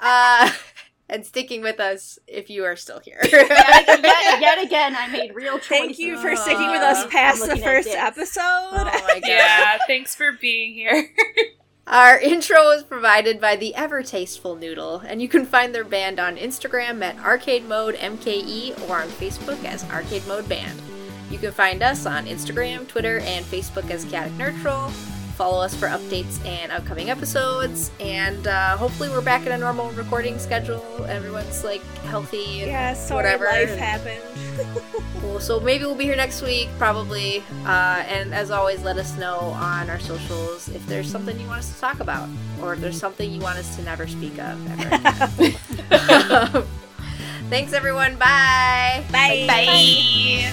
[0.00, 0.52] Uh,
[1.08, 3.18] and sticking with us if you are still here.
[3.24, 5.68] yet, yet, yet again, I made real choices.
[5.68, 8.42] Thank you for sticking with us past the first episode.
[8.42, 9.22] oh my god.
[9.26, 11.08] yeah, thanks for being here.
[11.86, 16.20] Our intro was provided by the Ever Tasteful Noodle, and you can find their band
[16.20, 20.80] on Instagram at Arcade Mode MKE or on Facebook as Arcade Mode Band.
[21.30, 24.90] You can find us on Instagram, Twitter, and Facebook as Chaotic Nerd Troll.
[25.40, 29.90] Follow us for updates and upcoming episodes, and uh, hopefully we're back in a normal
[29.92, 30.84] recording schedule.
[31.08, 33.44] Everyone's like healthy and Yeah, sorry, whatever.
[33.46, 34.20] life happened.
[35.22, 35.40] Cool.
[35.40, 37.42] So maybe we'll be here next week, probably.
[37.64, 41.60] Uh, and as always, let us know on our socials if there's something you want
[41.60, 42.28] us to talk about,
[42.62, 46.66] or if there's something you want us to never speak of ever.
[47.48, 48.16] Thanks, everyone.
[48.16, 49.04] Bye.
[49.10, 49.44] Bye.
[49.48, 50.52] Bye.